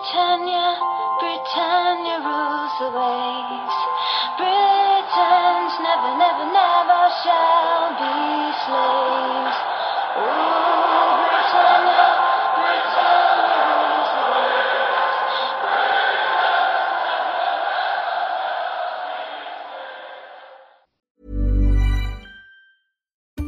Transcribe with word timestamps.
Britannia, 0.00 0.80
Britannia 1.20 2.24
rules 2.24 2.72
the 2.80 2.88
waves. 2.88 3.76
Britons 4.40 5.76
never, 5.84 6.16
never, 6.16 6.46
never 6.56 7.00
shall 7.20 7.92
be 8.00 8.48
slaves. 8.64 9.60
Rules 10.16 10.80
the 14.16 14.24
waves. 14.32 14.80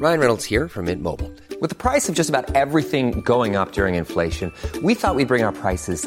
Ryan 0.02 0.20
Reynolds 0.20 0.44
here 0.44 0.68
from 0.68 0.84
Mint 0.86 1.00
Mobile. 1.00 1.32
With 1.62 1.70
the 1.70 1.76
price 1.76 2.10
of 2.10 2.14
just 2.14 2.28
about 2.28 2.54
everything 2.54 3.22
going 3.22 3.56
up 3.56 3.72
during 3.72 3.94
inflation, 3.94 4.52
we 4.82 4.94
thought 4.94 5.14
we'd 5.14 5.28
bring 5.28 5.44
our 5.44 5.52
prices 5.52 6.06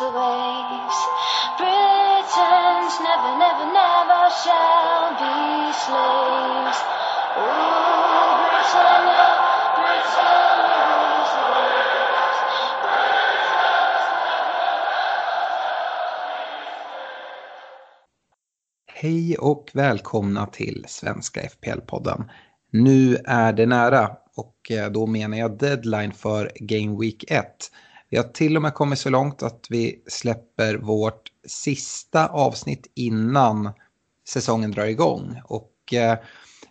rules 0.00 0.12
the 0.12 0.18
waves. 0.18 0.98
Britons 1.58 2.94
never, 3.00 3.32
never, 3.38 3.66
never 3.72 4.30
shall 4.42 5.10
be 5.20 5.72
slaves. 5.72 6.78
Ooh, 7.36 8.34
Britannia, 8.40 9.26
Britannia 9.76 10.82
rules 10.90 11.32
the 11.36 11.44
waves. 11.52 12.38
Hej 18.86 19.36
och 19.38 19.70
välkomna 19.74 20.46
till 20.46 20.84
Svenska 20.88 21.40
FPL-podden. 21.40 22.30
Nu 22.72 23.16
är 23.24 23.52
det 23.52 23.66
nära 23.66 24.10
och 24.36 24.70
eh, 24.70 24.90
då 24.90 25.06
menar 25.06 25.38
jag 25.38 25.58
deadline 25.58 26.12
för 26.12 26.52
Game 26.54 27.00
Week 27.00 27.24
1. 27.28 27.44
Vi 28.10 28.16
har 28.16 28.24
till 28.24 28.56
och 28.56 28.62
med 28.62 28.74
kommit 28.74 28.98
så 28.98 29.10
långt 29.10 29.42
att 29.42 29.66
vi 29.70 30.02
släpper 30.06 30.76
vårt 30.76 31.22
sista 31.46 32.26
avsnitt 32.26 32.92
innan 32.94 33.70
säsongen 34.28 34.70
drar 34.70 34.86
igång. 34.86 35.40
Och 35.44 35.94
eh, 35.94 36.18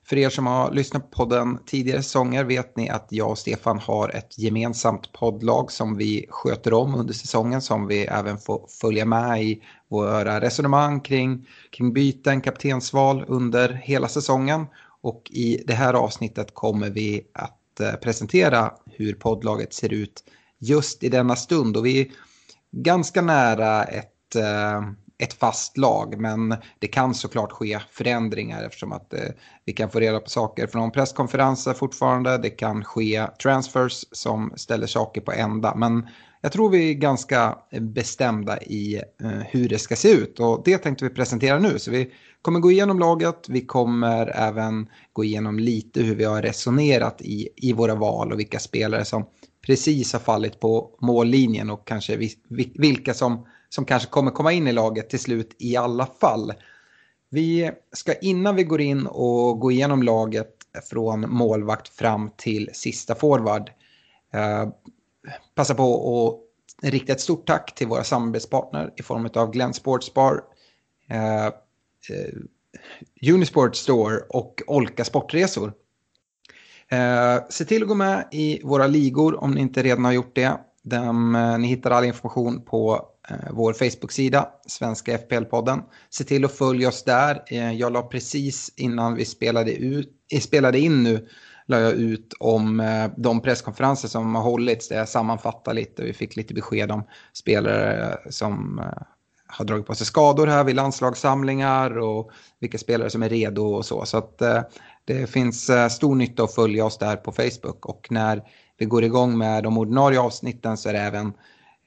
för 0.09 0.17
er 0.17 0.29
som 0.29 0.47
har 0.47 0.71
lyssnat 0.71 1.11
på 1.11 1.17
podden 1.17 1.59
tidigare 1.65 2.03
säsonger 2.03 2.43
vet 2.43 2.77
ni 2.77 2.89
att 2.89 3.07
jag 3.09 3.29
och 3.29 3.37
Stefan 3.37 3.79
har 3.79 4.09
ett 4.09 4.37
gemensamt 4.37 5.11
poddlag 5.13 5.71
som 5.71 5.97
vi 5.97 6.25
sköter 6.29 6.73
om 6.73 6.95
under 6.95 7.13
säsongen 7.13 7.61
som 7.61 7.87
vi 7.87 8.05
även 8.05 8.37
får 8.37 8.65
följa 8.81 9.05
med 9.05 9.43
i 9.43 9.61
våra 9.87 10.41
resonemang 10.41 10.99
kring, 10.99 11.47
kring 11.71 11.93
byten, 11.93 12.41
kaptensval 12.41 13.25
under 13.27 13.73
hela 13.73 14.07
säsongen. 14.07 14.65
Och 15.01 15.31
i 15.31 15.63
det 15.67 15.73
här 15.73 15.93
avsnittet 15.93 16.53
kommer 16.53 16.89
vi 16.89 17.21
att 17.33 17.79
eh, 17.79 17.93
presentera 17.93 18.73
hur 18.85 19.13
poddlaget 19.13 19.73
ser 19.73 19.93
ut 19.93 20.23
just 20.59 21.03
i 21.03 21.09
denna 21.09 21.35
stund. 21.35 21.77
Och 21.77 21.85
vi 21.85 22.01
är 22.01 22.07
ganska 22.71 23.21
nära 23.21 23.83
ett, 23.83 24.35
eh, 24.35 24.81
ett 25.17 25.33
fast 25.33 25.77
lag, 25.77 26.19
men 26.19 26.55
det 26.79 26.87
kan 26.87 27.13
såklart 27.13 27.51
ske 27.51 27.79
förändringar 27.91 28.63
eftersom 28.63 28.91
att 28.91 29.13
eh, 29.13 29.29
vi 29.65 29.73
kan 29.73 29.89
få 29.89 29.99
reda 29.99 30.19
på 30.19 30.29
saker 30.29 30.67
från 30.67 30.91
presskonferenser 30.91 31.73
fortfarande. 31.73 32.37
Det 32.37 32.49
kan 32.49 32.83
ske 32.83 33.27
transfers 33.43 34.05
som 34.11 34.53
ställer 34.55 34.87
saker 34.87 35.21
på 35.21 35.31
ända, 35.31 35.75
men 35.75 36.07
jag 36.41 36.51
tror 36.51 36.69
vi 36.69 36.89
är 36.89 36.93
ganska 36.93 37.57
bestämda 37.79 38.61
i 38.61 39.01
eh, 39.23 39.29
hur 39.29 39.69
det 39.69 39.79
ska 39.79 39.95
se 39.95 40.11
ut 40.11 40.39
och 40.39 40.61
det 40.65 40.77
tänkte 40.77 41.05
vi 41.05 41.09
presentera 41.09 41.59
nu. 41.59 41.79
Så 41.79 41.91
vi 41.91 42.11
kommer 42.41 42.59
gå 42.59 42.71
igenom 42.71 42.99
laget, 42.99 43.49
vi 43.49 43.65
kommer 43.65 44.27
även 44.35 44.89
gå 45.13 45.23
igenom 45.23 45.59
lite 45.59 46.01
hur 46.01 46.15
vi 46.15 46.23
har 46.23 46.41
resonerat 46.41 47.21
i, 47.21 47.49
i 47.55 47.73
våra 47.73 47.95
val 47.95 48.31
och 48.31 48.39
vilka 48.39 48.59
spelare 48.59 49.05
som 49.05 49.25
precis 49.69 50.13
har 50.13 50.19
fallit 50.19 50.59
på 50.59 50.89
mållinjen 51.01 51.69
och 51.69 51.87
kanske 51.87 52.29
vilka 52.75 53.13
som, 53.13 53.47
som 53.69 53.85
kanske 53.85 54.09
kommer 54.09 54.31
komma 54.31 54.51
in 54.53 54.67
i 54.67 54.71
laget 54.71 55.09
till 55.09 55.19
slut 55.19 55.55
i 55.59 55.75
alla 55.75 56.05
fall. 56.05 56.53
Vi 57.29 57.71
ska 57.93 58.13
innan 58.13 58.55
vi 58.55 58.63
går 58.63 58.81
in 58.81 59.07
och 59.07 59.59
går 59.59 59.71
igenom 59.71 60.03
laget 60.03 60.55
från 60.89 61.29
målvakt 61.29 61.87
fram 61.87 62.29
till 62.37 62.69
sista 62.73 63.15
forward 63.15 63.69
eh, 64.33 64.69
passa 65.55 65.75
på 65.75 66.39
att 66.81 66.91
rikta 66.91 67.13
ett 67.13 67.21
stort 67.21 67.47
tack 67.47 67.75
till 67.75 67.87
våra 67.87 68.03
samarbetspartner 68.03 68.93
i 68.97 69.03
form 69.03 69.29
av 69.33 69.51
Glenn 69.51 69.73
Sportsbar, 69.73 70.43
eh, 71.09 71.45
eh, 71.45 71.51
Unisport 73.33 73.75
Store 73.75 74.17
och 74.29 74.61
Olka 74.67 75.05
Sportresor. 75.05 75.73
Eh, 76.91 77.43
se 77.49 77.65
till 77.65 77.81
att 77.81 77.87
gå 77.87 77.95
med 77.95 78.27
i 78.31 78.61
våra 78.63 78.87
ligor 78.87 79.43
om 79.43 79.51
ni 79.51 79.61
inte 79.61 79.83
redan 79.83 80.05
har 80.05 80.11
gjort 80.11 80.35
det. 80.35 80.51
Dem, 80.83 81.35
eh, 81.35 81.57
ni 81.57 81.67
hittar 81.67 81.91
all 81.91 82.05
information 82.05 82.61
på 82.65 83.01
eh, 83.29 83.51
vår 83.51 83.73
Facebook-sida, 83.73 84.47
Svenska 84.67 85.17
FPL-podden. 85.17 85.81
Se 86.09 86.23
till 86.23 86.45
att 86.45 86.57
följa 86.57 86.87
oss 86.87 87.03
där. 87.03 87.43
Eh, 87.47 87.73
jag 87.73 87.91
la 87.91 88.01
precis 88.01 88.73
innan 88.75 89.15
vi 89.15 89.25
spelade, 89.25 89.73
ut, 89.73 90.09
eh, 90.33 90.39
spelade 90.39 90.79
in 90.79 91.03
nu 91.03 91.27
la 91.65 91.79
jag 91.79 91.93
ut 91.93 92.33
om 92.39 92.79
eh, 92.79 93.11
de 93.17 93.41
presskonferenser 93.41 94.07
som 94.07 94.35
har 94.35 94.41
hållits 94.41 94.87
där 94.87 94.97
jag 94.97 95.09
sammanfattar 95.09 95.73
lite. 95.73 96.03
Vi 96.03 96.13
fick 96.13 96.35
lite 96.35 96.53
besked 96.53 96.91
om 96.91 97.03
spelare 97.33 98.07
eh, 98.07 98.29
som 98.29 98.79
eh, 98.79 99.03
har 99.47 99.65
dragit 99.65 99.85
på 99.85 99.95
sig 99.95 100.07
skador 100.07 100.47
här 100.47 100.63
vid 100.63 100.75
landslagssamlingar 100.75 101.97
och 101.97 102.31
vilka 102.59 102.77
spelare 102.77 103.09
som 103.09 103.23
är 103.23 103.29
redo 103.29 103.63
och 103.63 103.85
så. 103.85 104.05
Så 104.05 104.17
att 104.17 104.41
eh, 104.41 104.61
det 105.09 105.27
finns 105.27 105.69
eh, 105.69 105.87
stor 105.87 106.15
nytta 106.15 106.43
att 106.43 106.55
följa 106.55 106.85
oss 106.85 106.97
där 106.97 107.15
på 107.15 107.31
Facebook 107.31 107.85
och 107.85 108.07
när 108.09 108.43
vi 108.77 108.85
går 108.85 109.03
igång 109.03 109.37
med 109.37 109.63
de 109.63 109.77
ordinarie 109.77 110.19
avsnitten 110.19 110.77
så 110.77 110.89
är 110.89 110.93
det 110.93 110.99
även 110.99 111.33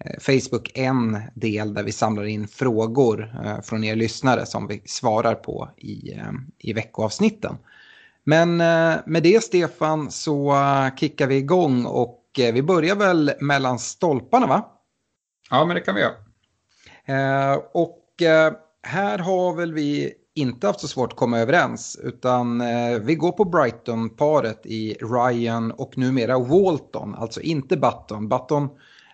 eh, 0.04 0.20
Facebook 0.20 0.70
en 0.74 1.20
del 1.34 1.74
där 1.74 1.82
vi 1.82 1.92
samlar 1.92 2.24
in 2.24 2.48
frågor 2.48 3.34
eh, 3.44 3.60
från 3.60 3.84
er 3.84 3.96
lyssnare 3.96 4.46
som 4.46 4.66
vi 4.66 4.82
svarar 4.84 5.34
på 5.34 5.68
i, 5.76 6.20
i 6.58 6.72
veckoavsnitten. 6.72 7.56
Men 8.24 8.56
med 9.06 9.22
det 9.22 9.44
Stefan 9.44 10.10
så 10.10 10.56
kickar 10.96 11.26
vi 11.26 11.36
igång 11.36 11.84
och 11.84 12.20
vi 12.36 12.62
börjar 12.62 12.96
väl 12.96 13.32
mellan 13.40 13.78
stolparna 13.78 14.46
va? 14.46 14.68
Ja, 15.50 15.64
men 15.64 15.74
det 15.74 15.80
kan 15.80 15.94
vi 15.94 16.00
göra. 16.00 17.58
Och 17.72 18.02
här 18.82 19.18
har 19.18 19.54
väl 19.54 19.72
vi 19.72 20.14
inte 20.34 20.66
haft 20.66 20.80
så 20.80 20.88
svårt 20.88 21.12
att 21.12 21.18
komma 21.18 21.38
överens 21.38 22.00
utan 22.02 22.60
eh, 22.60 22.98
vi 22.98 23.14
går 23.14 23.32
på 23.32 23.44
Brighton-paret 23.44 24.66
i 24.66 24.96
Ryan 25.00 25.72
och 25.72 25.98
numera 25.98 26.38
Walton, 26.38 27.14
alltså 27.14 27.40
inte 27.40 27.76
Button. 27.76 28.28
Button 28.28 28.68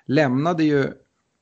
lämnade 0.06 0.64
ju 0.64 0.80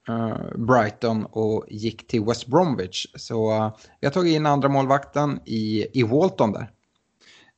eh, 0.09 0.57
Brighton 0.57 1.25
och 1.25 1.65
gick 1.69 2.07
till 2.07 2.25
West 2.25 2.47
Bromwich. 2.47 3.07
Så 3.15 3.53
eh, 3.53 3.71
vi 4.01 4.07
har 4.07 4.13
tagit 4.13 4.37
in 4.37 4.47
andra 4.47 4.69
målvakten 4.69 5.41
i, 5.45 5.87
i 6.01 6.03
Walton 6.03 6.53
där. 6.53 6.71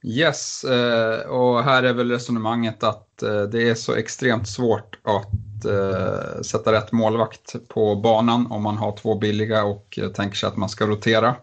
Yes, 0.04 0.64
eh, 0.64 1.20
och 1.20 1.62
här 1.62 1.82
är 1.82 1.92
väl 1.92 2.10
resonemanget 2.10 2.82
att 2.82 3.22
eh, 3.22 3.42
det 3.42 3.70
är 3.70 3.74
så 3.74 3.94
extremt 3.94 4.48
svårt 4.48 4.98
att 5.02 5.64
eh, 5.64 6.42
sätta 6.42 6.72
rätt 6.72 6.92
målvakt 6.92 7.68
på 7.68 7.96
banan 7.96 8.46
om 8.46 8.62
man 8.62 8.76
har 8.76 8.96
två 8.96 9.18
billiga 9.18 9.64
och 9.64 9.98
eh, 10.02 10.08
tänker 10.08 10.36
sig 10.36 10.46
att 10.46 10.56
man 10.56 10.68
ska 10.68 10.86
rotera. 10.86 11.36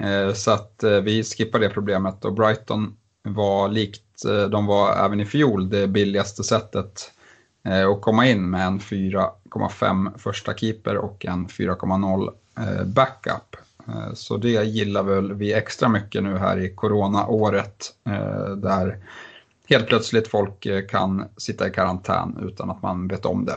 Eh, 0.00 0.32
så 0.32 0.50
att 0.50 0.82
eh, 0.82 0.90
vi 1.00 1.24
skippar 1.24 1.58
det 1.58 1.68
problemet 1.68 2.24
och 2.24 2.32
Brighton 2.32 2.96
var 3.22 3.68
likt 3.68 4.24
eh, 4.24 4.48
de 4.48 4.66
var 4.66 5.04
även 5.04 5.20
i 5.20 5.26
fjol 5.26 5.70
det 5.70 5.88
billigaste 5.88 6.44
sättet 6.44 7.12
att 7.94 8.00
komma 8.00 8.26
in 8.26 8.50
med 8.50 8.66
en 8.66 8.80
4,5 8.80 10.18
första 10.18 10.54
keeper 10.54 10.96
och 10.96 11.26
en 11.26 11.46
4,0 11.46 12.30
backup. 12.84 13.56
Så 14.14 14.36
det 14.36 14.64
gillar 14.64 15.02
väl 15.02 15.32
vi 15.32 15.52
extra 15.52 15.88
mycket 15.88 16.22
nu 16.22 16.38
här 16.38 16.58
i 16.58 16.74
coronaåret 16.74 17.94
där 18.56 18.98
helt 19.68 19.86
plötsligt 19.86 20.28
folk 20.28 20.66
kan 20.90 21.24
sitta 21.36 21.68
i 21.68 21.70
karantän 21.70 22.38
utan 22.42 22.70
att 22.70 22.82
man 22.82 23.08
vet 23.08 23.26
om 23.26 23.44
det. 23.44 23.56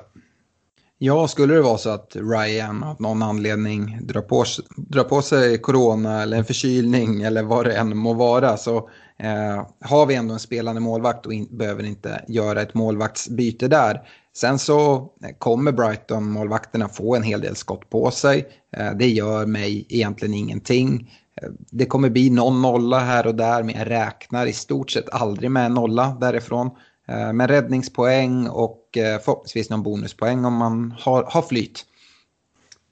Ja, 1.06 1.28
skulle 1.28 1.54
det 1.54 1.62
vara 1.62 1.78
så 1.78 1.90
att 1.90 2.16
Ryan 2.16 2.84
av 2.84 3.02
någon 3.02 3.22
anledning 3.24 4.00
drar 4.02 4.22
på, 4.22 4.46
drar 4.78 5.04
på 5.04 5.22
sig 5.22 5.58
corona 5.58 6.22
eller 6.22 6.38
en 6.38 6.46
förkylning 6.46 7.22
eller 7.22 7.44
vad 7.44 7.66
det 7.66 7.78
än 7.78 7.98
må 7.98 8.14
vara 8.14 8.58
så 8.58 8.78
eh, 9.18 9.68
har 9.82 10.06
vi 10.06 10.16
ändå 10.16 10.34
en 10.34 10.40
spelande 10.40 10.82
målvakt 10.82 11.26
och 11.26 11.34
in, 11.34 11.58
behöver 11.58 11.84
inte 11.84 12.26
göra 12.28 12.62
ett 12.62 12.74
målvaktsbyte 12.74 13.68
där. 13.68 14.02
Sen 14.36 14.60
så 14.60 14.96
eh, 14.96 15.36
kommer 15.38 15.72
Brighton-målvakterna 15.72 16.90
få 16.90 17.16
en 17.16 17.24
hel 17.24 17.42
del 17.42 17.56
skott 17.56 17.90
på 17.90 18.12
sig. 18.12 18.48
Eh, 18.78 18.92
det 18.92 19.08
gör 19.08 19.46
mig 19.46 19.86
egentligen 19.90 20.34
ingenting. 20.34 21.12
Eh, 21.42 21.50
det 21.72 21.86
kommer 21.86 22.10
bli 22.10 22.30
någon 22.30 22.62
nolla 22.62 23.00
här 23.00 23.28
och 23.28 23.36
där 23.36 23.64
men 23.64 23.76
jag 23.76 23.90
räknar 23.90 24.46
i 24.46 24.54
stort 24.54 24.92
sett 24.92 25.10
aldrig 25.14 25.52
med 25.52 25.66
en 25.66 25.74
nolla 25.74 26.18
därifrån. 26.22 26.70
Men 27.08 27.38
med 27.38 27.50
räddningspoäng 27.50 28.48
och 28.48 28.98
eh, 28.98 29.20
förhoppningsvis 29.20 29.70
någon 29.70 29.84
bonuspoäng 29.84 30.46
om 30.46 30.54
man 30.54 30.96
har, 31.00 31.24
har 31.24 31.42
flyt. 31.42 31.86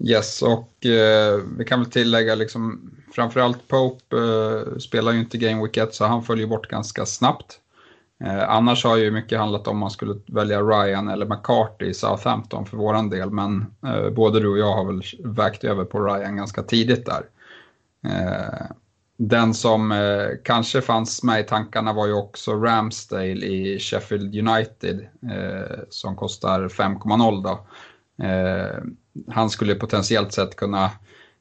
Yes, 0.04 0.42
och 0.42 0.86
eh, 0.86 1.40
vi 1.58 1.66
kan 1.66 1.80
väl 1.80 1.92
tillägga 1.92 2.36
liksom 2.36 2.92
framförallt 3.16 3.68
Pope 3.68 4.18
eh, 4.18 4.78
spelar 4.78 5.12
ju 5.12 5.19
inte 5.19 5.38
Game 5.38 5.62
Week 5.62 5.78
1 5.78 5.96
så 5.96 6.06
han 6.06 6.24
följer 6.24 6.48
bort 6.48 6.68
ganska 6.68 7.06
snabbt. 7.06 7.60
Eh, 8.24 8.50
annars 8.50 8.84
har 8.84 8.98
ju 8.98 9.12
mycket 9.12 9.40
handlat 9.40 9.68
om 9.68 9.78
man 9.78 9.92
skulle 9.92 10.16
välja 10.28 10.62
Ryan 10.62 11.10
eller 11.10 11.25
McCarthy 11.25 11.86
i 11.86 11.94
Southampton 11.94 12.66
för 12.66 12.78
våran 12.78 13.10
del 13.10 13.30
men 13.30 13.66
eh, 13.86 14.10
både 14.10 14.40
du 14.40 14.48
och 14.48 14.58
jag 14.58 14.74
har 14.74 14.86
väl 14.86 15.02
vägt 15.24 15.63
över 15.63 15.86
på 15.86 16.00
Ryan 16.00 16.36
ganska 16.36 16.63
tidigt 16.63 17.06
där. 17.06 17.24
Eh, 18.06 18.66
den 19.18 19.54
som 19.54 19.92
eh, 19.92 20.28
kanske 20.44 20.81
fanns 20.81 21.24
med 21.24 21.40
i 21.40 21.44
tankarna 21.44 21.94
var 21.94 22.08
ju 22.08 22.13
också 22.13 22.54
Ramsdale 22.54 23.46
i 23.46 23.80
Sheffield 23.80 24.36
United 24.36 25.08
eh, 25.31 25.80
som 25.90 26.16
kostar 26.16 26.68
5,0 26.68 27.44
då. 27.44 27.68
Eh, 28.25 28.84
han 29.28 29.50
skulle 29.50 29.75
potentiellt 29.75 30.34
sett 30.34 30.56
kunna 30.56 30.92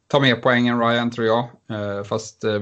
ta 0.07 0.21
med 0.21 0.43
poängen 0.43 0.81
Ryan 0.81 1.11
tror 1.11 1.27
jag, 1.27 1.49
eh, 1.71 2.05
fast 2.05 2.45
eh, 2.45 2.61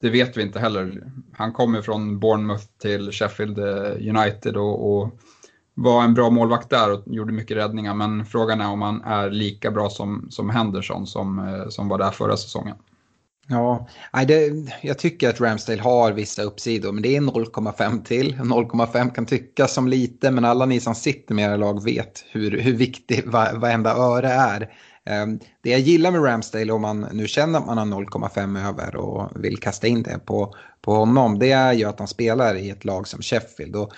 det 0.00 0.10
vet 0.10 0.36
vi 0.36 0.42
inte 0.42 0.60
heller. 0.60 1.02
Han 1.32 1.52
kommer 1.52 1.82
från 1.82 2.18
Bournemouth 2.18 2.64
till 2.82 3.12
Sheffield 3.12 3.58
eh, 3.58 4.16
United 4.16 4.56
och, 4.56 4.98
och 4.98 5.18
var 5.74 6.04
en 6.04 6.14
bra 6.14 6.30
målvakt 6.30 6.70
där 6.70 6.92
och 6.92 7.02
gjorde 7.06 7.32
mycket 7.32 7.56
räddningar 7.56 7.94
men 7.94 8.26
frågan 8.26 8.60
är 8.60 8.70
om 8.70 8.82
han 8.82 9.02
är 9.02 9.30
lika 9.30 9.70
bra 9.70 9.90
som, 9.90 10.26
som 10.30 10.50
Henderson 10.50 11.06
som, 11.06 11.38
eh, 11.38 11.68
som 11.68 11.88
var 11.88 11.98
där 11.98 12.10
förra 12.10 12.36
säsongen. 12.36 12.76
Ja, 13.48 13.86
det, 14.26 14.52
jag 14.82 14.98
tycker 14.98 15.28
att 15.28 15.40
Ramsdale 15.40 15.82
har 15.82 16.12
vissa 16.12 16.42
uppsidor, 16.42 16.92
men 16.92 17.02
det 17.02 17.16
är 17.16 17.20
0,5 17.20 18.04
till. 18.04 18.34
0,5 18.34 19.14
kan 19.14 19.26
tyckas 19.26 19.74
som 19.74 19.88
lite, 19.88 20.30
men 20.30 20.44
alla 20.44 20.66
ni 20.66 20.80
som 20.80 20.94
sitter 20.94 21.34
med 21.34 21.44
era 21.44 21.56
lag 21.56 21.84
vet 21.84 22.24
hur, 22.30 22.60
hur 22.60 22.76
viktig 22.76 23.26
varenda 23.26 23.90
öre 23.90 24.28
är. 24.28 24.70
Ehm, 25.04 25.38
det 25.62 25.70
jag 25.70 25.80
gillar 25.80 26.10
med 26.10 26.24
Ramsdale 26.24 26.72
om 26.72 26.82
man 26.82 27.00
nu 27.12 27.26
känner 27.28 27.58
att 27.58 27.66
man 27.66 27.78
har 27.78 27.86
0,5 27.86 28.68
över 28.68 28.96
och 28.96 29.44
vill 29.44 29.58
kasta 29.58 29.86
in 29.86 30.02
det 30.02 30.18
på, 30.18 30.54
på 30.80 30.94
honom, 30.94 31.38
det 31.38 31.52
är 31.52 31.72
ju 31.72 31.84
att 31.84 31.98
han 31.98 32.08
spelar 32.08 32.54
i 32.54 32.70
ett 32.70 32.84
lag 32.84 33.08
som 33.08 33.22
Sheffield. 33.22 33.76
Och 33.76 33.92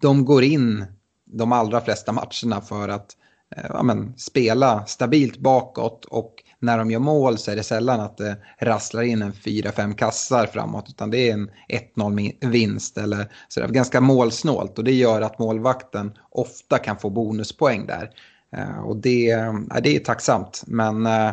de 0.00 0.24
går 0.24 0.44
in 0.44 0.86
de 1.24 1.52
allra 1.52 1.80
flesta 1.80 2.12
matcherna 2.12 2.60
för 2.60 2.88
att 2.88 3.16
eh, 3.56 3.64
ja, 3.68 3.82
men, 3.82 4.14
spela 4.18 4.86
stabilt 4.86 5.38
bakåt 5.38 6.04
och 6.04 6.34
när 6.60 6.78
de 6.78 6.90
gör 6.90 7.00
mål 7.00 7.38
så 7.38 7.50
är 7.50 7.56
det 7.56 7.62
sällan 7.62 8.00
att 8.00 8.16
det 8.16 8.36
rasslar 8.58 9.02
in 9.02 9.22
en 9.22 9.32
4-5 9.32 9.94
kassar 9.94 10.46
framåt 10.46 10.86
utan 10.88 11.10
det 11.10 11.28
är 11.28 11.32
en 11.32 11.50
1-0 11.96 12.50
vinst 12.50 12.98
eller 12.98 13.32
så 13.48 13.60
det 13.60 13.66
är 13.66 13.70
ganska 13.70 14.00
målsnålt 14.00 14.78
och 14.78 14.84
det 14.84 14.92
gör 14.92 15.22
att 15.22 15.38
målvakten 15.38 16.12
ofta 16.30 16.78
kan 16.78 16.98
få 16.98 17.10
bonuspoäng 17.10 17.86
där. 17.86 18.10
Eh, 18.56 18.80
och 18.80 18.96
det, 18.96 19.30
eh, 19.30 19.54
det 19.82 19.96
är 19.96 20.00
tacksamt 20.00 20.62
men 20.66 21.06
eh, 21.06 21.32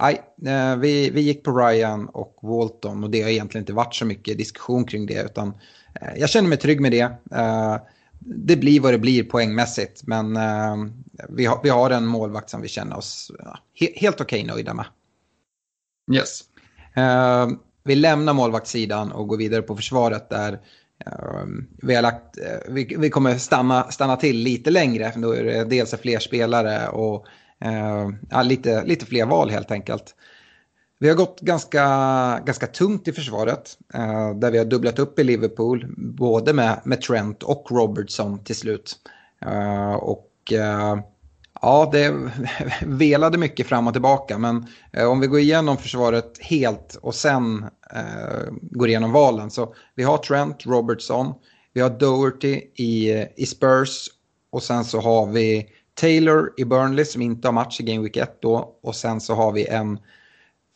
Nej, 0.00 0.22
vi, 0.78 1.10
vi 1.10 1.20
gick 1.20 1.44
på 1.44 1.58
Ryan 1.58 2.08
och 2.08 2.38
Walton 2.42 3.04
och 3.04 3.10
det 3.10 3.22
har 3.22 3.30
egentligen 3.30 3.62
inte 3.62 3.72
varit 3.72 3.94
så 3.94 4.04
mycket 4.04 4.38
diskussion 4.38 4.84
kring 4.84 5.06
det 5.06 5.22
utan 5.22 5.54
jag 6.16 6.28
känner 6.28 6.48
mig 6.48 6.58
trygg 6.58 6.80
med 6.80 6.92
det 6.92 7.10
det 8.26 8.56
blir 8.56 8.80
vad 8.80 8.92
det 8.94 8.98
blir 8.98 9.24
poängmässigt. 9.24 10.02
Men 10.06 10.36
eh, 10.36 10.76
vi, 11.28 11.46
har, 11.46 11.60
vi 11.62 11.68
har 11.68 11.90
en 11.90 12.06
målvakt 12.06 12.50
som 12.50 12.62
vi 12.62 12.68
känner 12.68 12.96
oss 12.96 13.32
ja, 13.38 13.58
he, 13.80 13.88
helt 13.96 14.20
okej 14.20 14.42
okay 14.42 14.54
nöjda 14.54 14.74
med. 14.74 14.86
Yes. 16.12 16.40
Eh, 16.96 17.48
vi 17.84 17.94
lämnar 17.94 18.32
målvaktssidan 18.32 19.12
och 19.12 19.28
går 19.28 19.36
vidare 19.36 19.62
på 19.62 19.76
försvaret 19.76 20.30
där 20.30 20.52
eh, 21.06 21.44
vi, 21.82 21.94
har 21.94 22.02
lagt, 22.02 22.38
eh, 22.38 22.72
vi, 22.72 22.96
vi, 22.98 23.10
kommer 23.10 23.38
stanna, 23.38 23.90
stanna 23.90 24.16
till 24.16 24.36
lite 24.36 24.70
längre. 24.70 25.12
Då 25.16 25.32
är 25.32 25.44
det 25.44 25.64
dels 25.64 25.94
fler 25.94 26.18
spelare 26.18 26.88
och 26.88 27.26
eh, 27.60 28.08
ja, 28.30 28.42
lite, 28.42 28.84
lite 28.84 29.06
fler 29.06 29.26
val 29.26 29.50
helt 29.50 29.70
enkelt. 29.70 30.14
Vi 30.98 31.08
har 31.08 31.16
gått 31.16 31.40
ganska, 31.40 31.82
ganska 32.44 32.66
tungt 32.66 33.08
i 33.08 33.12
försvaret. 33.12 33.78
Eh, 33.94 34.34
där 34.34 34.50
vi 34.50 34.58
har 34.58 34.64
dubblat 34.64 34.98
upp 34.98 35.18
i 35.18 35.24
Liverpool. 35.24 35.86
Både 35.96 36.52
med, 36.52 36.80
med 36.84 37.00
Trent 37.00 37.42
och 37.42 37.66
Robertson 37.70 38.44
till 38.44 38.56
slut. 38.56 38.96
Eh, 39.46 39.94
och 39.94 40.32
eh, 40.52 40.98
ja, 41.62 41.88
det 41.92 42.14
velade 42.86 43.38
mycket 43.38 43.66
fram 43.66 43.86
och 43.86 43.92
tillbaka. 43.92 44.38
Men 44.38 44.66
eh, 44.92 45.06
om 45.10 45.20
vi 45.20 45.26
går 45.26 45.40
igenom 45.40 45.76
försvaret 45.76 46.38
helt 46.40 46.98
och 47.02 47.14
sen 47.14 47.64
eh, 47.94 48.52
går 48.60 48.88
igenom 48.88 49.12
valen. 49.12 49.50
Så 49.50 49.74
vi 49.94 50.02
har 50.02 50.18
Trent, 50.18 50.66
Robertson. 50.66 51.34
Vi 51.72 51.80
har 51.80 51.90
Doherty 51.90 52.54
i, 52.74 53.26
i 53.36 53.46
Spurs. 53.46 54.08
Och 54.50 54.62
sen 54.62 54.84
så 54.84 55.00
har 55.00 55.26
vi 55.26 55.66
Taylor 55.94 56.52
i 56.56 56.64
Burnley 56.64 57.04
som 57.04 57.22
inte 57.22 57.48
har 57.48 57.52
match 57.52 57.80
i 57.80 57.82
Game 57.82 58.02
Week 58.02 58.16
1 58.16 58.42
då. 58.42 58.78
Och 58.82 58.96
sen 58.96 59.20
så 59.20 59.34
har 59.34 59.52
vi 59.52 59.66
en 59.66 59.98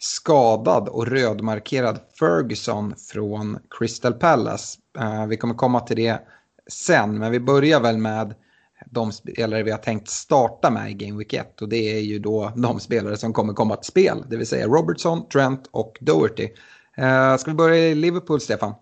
skadad 0.01 0.89
och 0.89 1.07
rödmarkerad 1.07 2.01
Ferguson 2.19 2.95
från 3.13 3.59
Crystal 3.79 4.13
Palace. 4.13 4.79
Eh, 4.99 5.27
vi 5.27 5.37
kommer 5.37 5.55
komma 5.55 5.81
till 5.81 5.97
det 5.97 6.21
sen, 6.71 7.19
men 7.19 7.33
vi 7.33 7.41
börjar 7.41 7.81
väl 7.81 7.99
med 7.99 8.35
de 8.87 9.13
spelare 9.13 9.63
vi 9.63 9.71
har 9.71 9.79
tänkt 9.79 10.09
starta 10.09 10.71
med 10.71 10.91
i 10.91 10.95
Game 10.95 11.19
Week 11.19 11.33
1 11.33 11.63
och 11.63 11.69
det 11.69 11.97
är 11.97 12.01
ju 12.01 12.19
då 12.19 12.53
de 12.57 12.81
spelare 12.81 13.17
som 13.17 13.33
kommer 13.33 13.53
komma 13.53 13.77
till 13.77 13.89
spel, 13.89 14.25
det 14.29 14.37
vill 14.37 14.47
säga 14.47 14.67
Robertson, 14.67 15.29
Trent 15.29 15.69
och 15.71 15.99
Doherty. 16.01 16.49
Eh, 16.97 17.37
ska 17.37 17.51
vi 17.51 17.57
börja 17.57 17.77
i 17.77 17.95
Liverpool, 17.95 18.41
Stefan? 18.41 18.75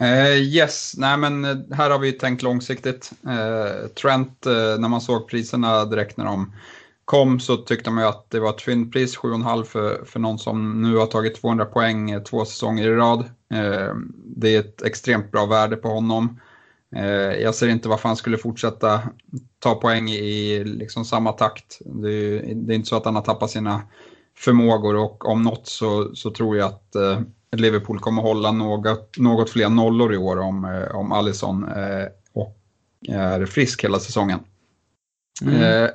Uh, 0.00 0.36
yes, 0.36 0.94
nej 0.96 1.16
men 1.16 1.44
här 1.72 1.90
har 1.90 1.98
vi 1.98 2.12
tänkt 2.12 2.42
långsiktigt. 2.42 3.12
Uh, 3.26 3.88
Trent, 3.88 4.46
uh, 4.46 4.52
när 4.78 4.88
man 4.88 5.00
såg 5.00 5.28
priserna 5.28 5.84
direkt 5.84 6.16
när 6.16 6.24
de 6.24 6.52
kom 7.04 7.40
så 7.40 7.56
tyckte 7.56 7.90
man 7.90 8.04
ju 8.04 8.08
att 8.08 8.30
det 8.30 8.40
var 8.40 8.50
ett 8.50 8.62
fyndpris, 8.62 9.18
7,5 9.18 9.64
för, 9.64 10.04
för 10.04 10.20
någon 10.20 10.38
som 10.38 10.82
nu 10.82 10.96
har 10.96 11.06
tagit 11.06 11.40
200 11.40 11.64
poäng 11.64 12.10
eh, 12.10 12.22
två 12.22 12.44
säsonger 12.44 12.88
i 12.88 12.94
rad. 12.94 13.20
Eh, 13.54 13.94
det 14.36 14.56
är 14.56 14.60
ett 14.60 14.82
extremt 14.82 15.32
bra 15.32 15.46
värde 15.46 15.76
på 15.76 15.88
honom. 15.88 16.40
Eh, 16.96 17.32
jag 17.42 17.54
ser 17.54 17.68
inte 17.68 17.88
varför 17.88 18.08
han 18.08 18.16
skulle 18.16 18.38
fortsätta 18.38 19.00
ta 19.58 19.74
poäng 19.74 20.08
i 20.08 20.64
liksom 20.64 21.04
samma 21.04 21.32
takt. 21.32 21.78
Det 21.84 22.12
är, 22.12 22.54
det 22.54 22.72
är, 22.72 22.76
inte 22.76 22.88
så 22.88 22.96
att 22.96 23.04
han 23.04 23.14
har 23.14 23.22
tappat 23.22 23.50
sina 23.50 23.82
förmågor 24.36 24.96
och 24.96 25.28
om 25.28 25.42
något 25.42 25.66
så, 25.66 26.14
så 26.14 26.30
tror 26.30 26.56
jag 26.56 26.66
att 26.66 26.96
Liverpool 27.56 28.00
kommer 28.00 28.22
hålla 28.22 28.52
något, 28.52 29.18
något 29.18 29.50
fler 29.50 29.68
nollor 29.68 30.14
i 30.14 30.16
år 30.16 30.38
om, 30.38 30.86
om 30.94 31.12
Alisson 31.12 31.64
och 32.32 32.56
är 33.08 33.46
frisk 33.46 33.84
hela 33.84 33.98
säsongen. 33.98 34.40
Mm. 35.42 35.90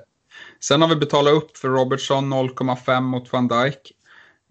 Sen 0.59 0.81
har 0.81 0.89
vi 0.89 0.95
betalat 0.95 1.33
upp 1.33 1.57
för 1.57 1.69
Robertson 1.69 2.33
0,5 2.33 3.01
mot 3.01 3.33
van 3.33 3.47
Dijk. 3.47 3.91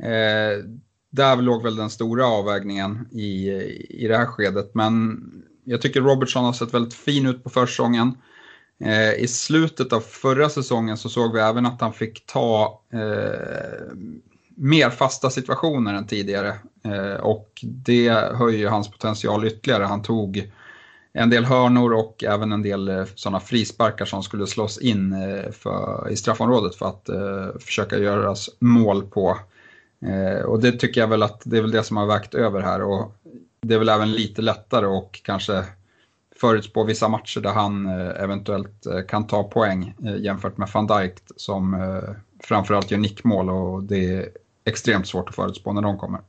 Eh, 0.02 0.64
där 1.10 1.36
låg 1.36 1.62
väl 1.62 1.76
den 1.76 1.90
stora 1.90 2.26
avvägningen 2.26 3.08
i, 3.12 3.48
i 3.88 4.08
det 4.08 4.16
här 4.16 4.26
skedet. 4.26 4.74
Men 4.74 5.20
jag 5.64 5.80
tycker 5.80 6.00
Robertson 6.00 6.44
har 6.44 6.52
sett 6.52 6.74
väldigt 6.74 6.94
fin 6.94 7.26
ut 7.26 7.44
på 7.44 7.50
försäsongen. 7.50 8.14
Eh, 8.84 9.12
I 9.12 9.28
slutet 9.28 9.92
av 9.92 10.00
förra 10.00 10.48
säsongen 10.48 10.96
så 10.96 11.08
såg 11.08 11.34
vi 11.34 11.40
även 11.40 11.66
att 11.66 11.80
han 11.80 11.92
fick 11.92 12.26
ta 12.26 12.82
eh, 12.92 13.96
mer 14.56 14.90
fasta 14.90 15.30
situationer 15.30 15.94
än 15.94 16.06
tidigare. 16.06 16.54
Eh, 16.84 17.20
och 17.20 17.48
det 17.62 18.08
höjer 18.34 18.68
hans 18.68 18.90
potential 18.90 19.46
ytterligare. 19.46 19.84
Han 19.84 20.02
tog 20.02 20.52
en 21.18 21.30
del 21.30 21.44
hörnor 21.44 21.94
och 21.94 22.24
även 22.24 22.52
en 22.52 22.62
del 22.62 22.88
eh, 22.88 23.04
sådana 23.14 23.40
frisparkar 23.40 24.04
som 24.04 24.22
skulle 24.22 24.46
slås 24.46 24.78
in 24.78 25.12
eh, 25.12 25.50
för, 25.50 26.08
i 26.10 26.16
straffområdet 26.16 26.74
för 26.74 26.86
att 26.86 27.08
eh, 27.08 27.58
försöka 27.60 27.98
göra 27.98 28.34
mål 28.58 29.02
på. 29.02 29.38
Eh, 30.06 30.44
och 30.44 30.60
det 30.60 30.72
tycker 30.72 31.00
jag 31.00 31.08
väl 31.08 31.22
att 31.22 31.42
det 31.44 31.56
är 31.56 31.62
väl 31.62 31.70
det 31.70 31.82
som 31.82 31.96
har 31.96 32.06
vägt 32.06 32.34
över 32.34 32.60
här 32.60 32.82
och 32.82 33.16
det 33.60 33.74
är 33.74 33.78
väl 33.78 33.88
även 33.88 34.12
lite 34.12 34.42
lättare 34.42 34.86
och 34.86 35.20
kanske 35.24 35.64
förutspå 36.40 36.84
vissa 36.84 37.08
matcher 37.08 37.40
där 37.40 37.52
han 37.52 37.86
eh, 37.86 38.22
eventuellt 38.22 38.86
eh, 38.86 39.00
kan 39.00 39.26
ta 39.26 39.44
poäng 39.44 39.94
eh, 40.04 40.16
jämfört 40.16 40.56
med 40.56 40.68
van 40.74 40.86
Dijk 40.86 41.14
som 41.36 41.76
framförallt 42.42 42.90
gör 42.90 42.98
nickmål 42.98 43.50
och 43.50 43.82
det 43.82 44.14
är 44.14 44.28
extremt 44.64 45.08
svårt 45.08 45.28
att 45.28 45.34
förutspå 45.34 45.72
när 45.72 45.82
de 45.82 45.98
kommer. 45.98 46.20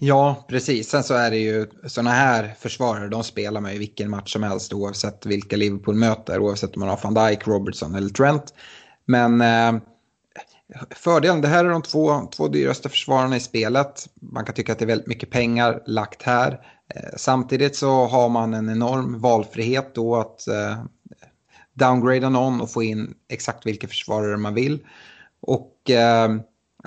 Ja, 0.00 0.44
precis. 0.48 0.88
Sen 0.88 1.04
så 1.04 1.14
är 1.14 1.30
det 1.30 1.38
ju 1.38 1.66
sådana 1.86 2.10
här 2.10 2.54
försvarare, 2.58 3.08
de 3.08 3.24
spelar 3.24 3.60
man 3.60 3.72
ju 3.72 3.78
vilken 3.78 4.10
match 4.10 4.32
som 4.32 4.42
helst 4.42 4.72
oavsett 4.72 5.26
vilka 5.26 5.56
Liverpool 5.56 5.94
möter, 5.94 6.38
oavsett 6.38 6.76
om 6.76 6.80
man 6.80 6.88
har 6.88 7.00
van 7.02 7.14
Dijk, 7.14 7.46
Robertson 7.46 7.94
eller 7.94 8.08
Trent. 8.08 8.54
Men 9.04 9.40
eh, 9.40 9.82
fördelen, 10.90 11.40
det 11.40 11.48
här 11.48 11.64
är 11.64 11.68
de 11.68 11.82
två, 11.82 12.28
två 12.36 12.48
dyraste 12.48 12.88
försvararna 12.88 13.36
i 13.36 13.40
spelet. 13.40 14.08
Man 14.14 14.44
kan 14.44 14.54
tycka 14.54 14.72
att 14.72 14.78
det 14.78 14.84
är 14.84 14.86
väldigt 14.86 15.06
mycket 15.06 15.30
pengar 15.30 15.82
lagt 15.86 16.22
här. 16.22 16.52
Eh, 16.94 17.10
samtidigt 17.16 17.76
så 17.76 18.06
har 18.06 18.28
man 18.28 18.54
en 18.54 18.70
enorm 18.70 19.20
valfrihet 19.20 19.94
då 19.94 20.16
att 20.16 20.48
eh, 20.48 20.84
downgrada 21.74 22.28
någon 22.28 22.60
och 22.60 22.70
få 22.70 22.82
in 22.82 23.14
exakt 23.28 23.66
vilka 23.66 23.88
försvarare 23.88 24.36
man 24.36 24.54
vill. 24.54 24.86
Och 25.40 25.90
eh, 25.90 26.28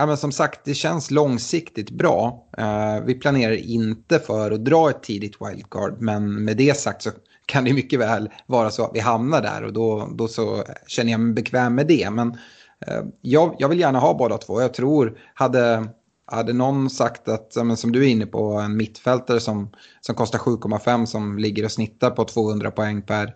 ja, 0.02 0.06
men 0.06 0.18
som 0.18 0.32
sagt, 0.32 0.62
det 0.64 0.74
känns 0.74 1.12
långsiktigt 1.12 1.90
bra. 1.90 2.48
Eh, 2.58 3.04
vi 3.06 3.14
planerar 3.14 3.54
inte 3.54 4.20
för 4.20 4.52
att 4.52 4.66
dra 4.66 4.90
ett 4.90 5.04
tidigt 5.04 5.36
wildcard, 5.42 5.96
men 6.00 6.46
med 6.46 6.58
det 6.58 6.78
sagt 6.78 7.02
så 7.02 7.10
kan 7.46 7.64
det 7.64 7.74
mycket 7.74 8.00
väl 8.00 8.30
vara 8.46 8.70
så 8.70 8.86
att 8.86 8.92
vi 8.94 9.00
hamnar 9.00 9.42
där 9.42 9.64
och 9.64 9.74
då, 9.74 10.10
då 10.14 10.28
så 10.28 10.64
känner 10.88 11.12
jag 11.12 11.20
mig 11.20 11.34
bekväm 11.34 11.76
med 11.76 11.88
det. 11.88 12.10
Men 12.10 12.38
eh, 12.88 13.04
jag, 13.22 13.56
jag 13.60 13.70
vill 13.70 13.80
gärna 13.80 14.00
ha 14.00 14.14
båda 14.14 14.38
två. 14.38 14.62
Jag 14.62 14.74
tror, 14.74 15.18
hade, 15.34 15.88
hade 16.26 16.54
någon 16.54 16.90
sagt 16.90 17.28
att, 17.28 17.56
men 17.56 17.78
som 17.78 17.92
du 17.92 18.06
är 18.06 18.10
inne 18.10 18.26
på, 18.26 18.54
en 18.54 18.78
mittfältare 18.78 19.40
som, 19.40 19.70
som 20.02 20.16
kostar 20.16 20.40
7,5 20.40 21.06
som 21.06 21.38
ligger 21.38 21.66
och 21.66 21.72
snittar 21.72 22.10
på 22.10 22.24
200 22.24 22.72
poäng 22.72 23.02
per, 23.02 23.36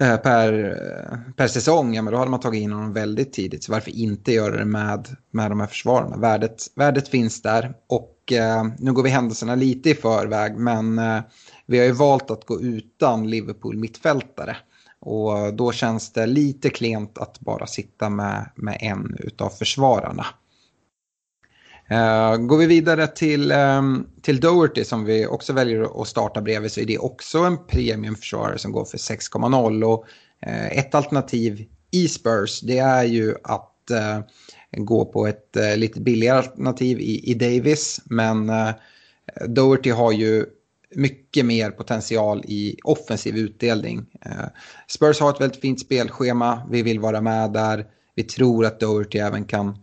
Eh, 0.00 0.16
per, 0.16 0.64
eh, 0.64 1.18
per 1.36 1.48
säsong, 1.48 1.94
ja, 1.94 2.02
men 2.02 2.12
då 2.12 2.18
hade 2.18 2.30
man 2.30 2.40
tagit 2.40 2.62
in 2.62 2.72
honom 2.72 2.92
väldigt 2.92 3.32
tidigt. 3.32 3.64
Så 3.64 3.72
varför 3.72 3.90
inte 3.90 4.32
göra 4.32 4.56
det 4.56 4.64
med, 4.64 5.08
med 5.30 5.50
de 5.50 5.60
här 5.60 5.66
försvararna? 5.66 6.16
Värdet, 6.16 6.62
värdet 6.74 7.08
finns 7.08 7.42
där 7.42 7.74
och 7.86 8.32
eh, 8.32 8.64
nu 8.78 8.92
går 8.92 9.02
vi 9.02 9.10
händelserna 9.10 9.54
lite 9.54 9.90
i 9.90 9.94
förväg, 9.94 10.56
men 10.56 10.98
eh, 10.98 11.20
vi 11.66 11.78
har 11.78 11.84
ju 11.84 11.92
valt 11.92 12.30
att 12.30 12.46
gå 12.46 12.60
utan 12.60 13.30
Liverpool 13.30 13.76
mittfältare. 13.76 14.56
Och 15.00 15.54
då 15.54 15.72
känns 15.72 16.12
det 16.12 16.26
lite 16.26 16.70
klent 16.70 17.18
att 17.18 17.40
bara 17.40 17.66
sitta 17.66 18.08
med, 18.08 18.50
med 18.54 18.78
en 18.80 19.16
utav 19.18 19.50
försvararna. 19.50 20.26
Uh, 21.90 22.36
går 22.36 22.58
vi 22.58 22.66
vidare 22.66 23.06
till, 23.06 23.52
um, 23.52 24.06
till 24.22 24.40
Doherty 24.40 24.84
som 24.84 25.04
vi 25.04 25.26
också 25.26 25.52
väljer 25.52 26.02
att 26.02 26.08
starta 26.08 26.40
bredvid 26.40 26.72
så 26.72 26.80
är 26.80 26.84
det 26.84 26.98
också 26.98 27.38
en 27.38 27.66
premiumförsvarare 27.66 28.58
som 28.58 28.72
går 28.72 28.84
för 28.84 28.98
6,0. 28.98 29.84
Och 29.84 30.04
uh, 30.46 30.78
ett 30.78 30.94
alternativ 30.94 31.64
i 31.90 32.08
Spurs 32.08 32.60
det 32.60 32.78
är 32.78 33.04
ju 33.04 33.34
att 33.42 33.72
uh, 33.90 34.20
gå 34.84 35.04
på 35.04 35.26
ett 35.26 35.56
lite 35.76 36.00
billigare 36.00 36.38
alternativ 36.38 37.00
i, 37.00 37.30
i 37.30 37.34
Davis. 37.34 38.00
Men 38.04 38.52
Doherty 39.46 39.90
har 39.90 40.12
ju 40.12 40.46
mycket 40.94 41.46
mer 41.46 41.70
potential 41.70 42.44
i 42.44 42.76
offensiv 42.84 43.36
utdelning. 43.36 44.06
Spurs 44.88 45.20
har 45.20 45.30
ett 45.30 45.40
väldigt 45.40 45.60
fint 45.60 45.80
spelschema, 45.80 46.62
vi 46.70 46.82
vill 46.82 47.00
vara 47.00 47.20
med 47.20 47.52
där. 47.52 47.86
Vi 48.14 48.22
tror 48.22 48.66
att 48.66 48.80
Doherty 48.80 49.18
även 49.18 49.44
kan, 49.44 49.78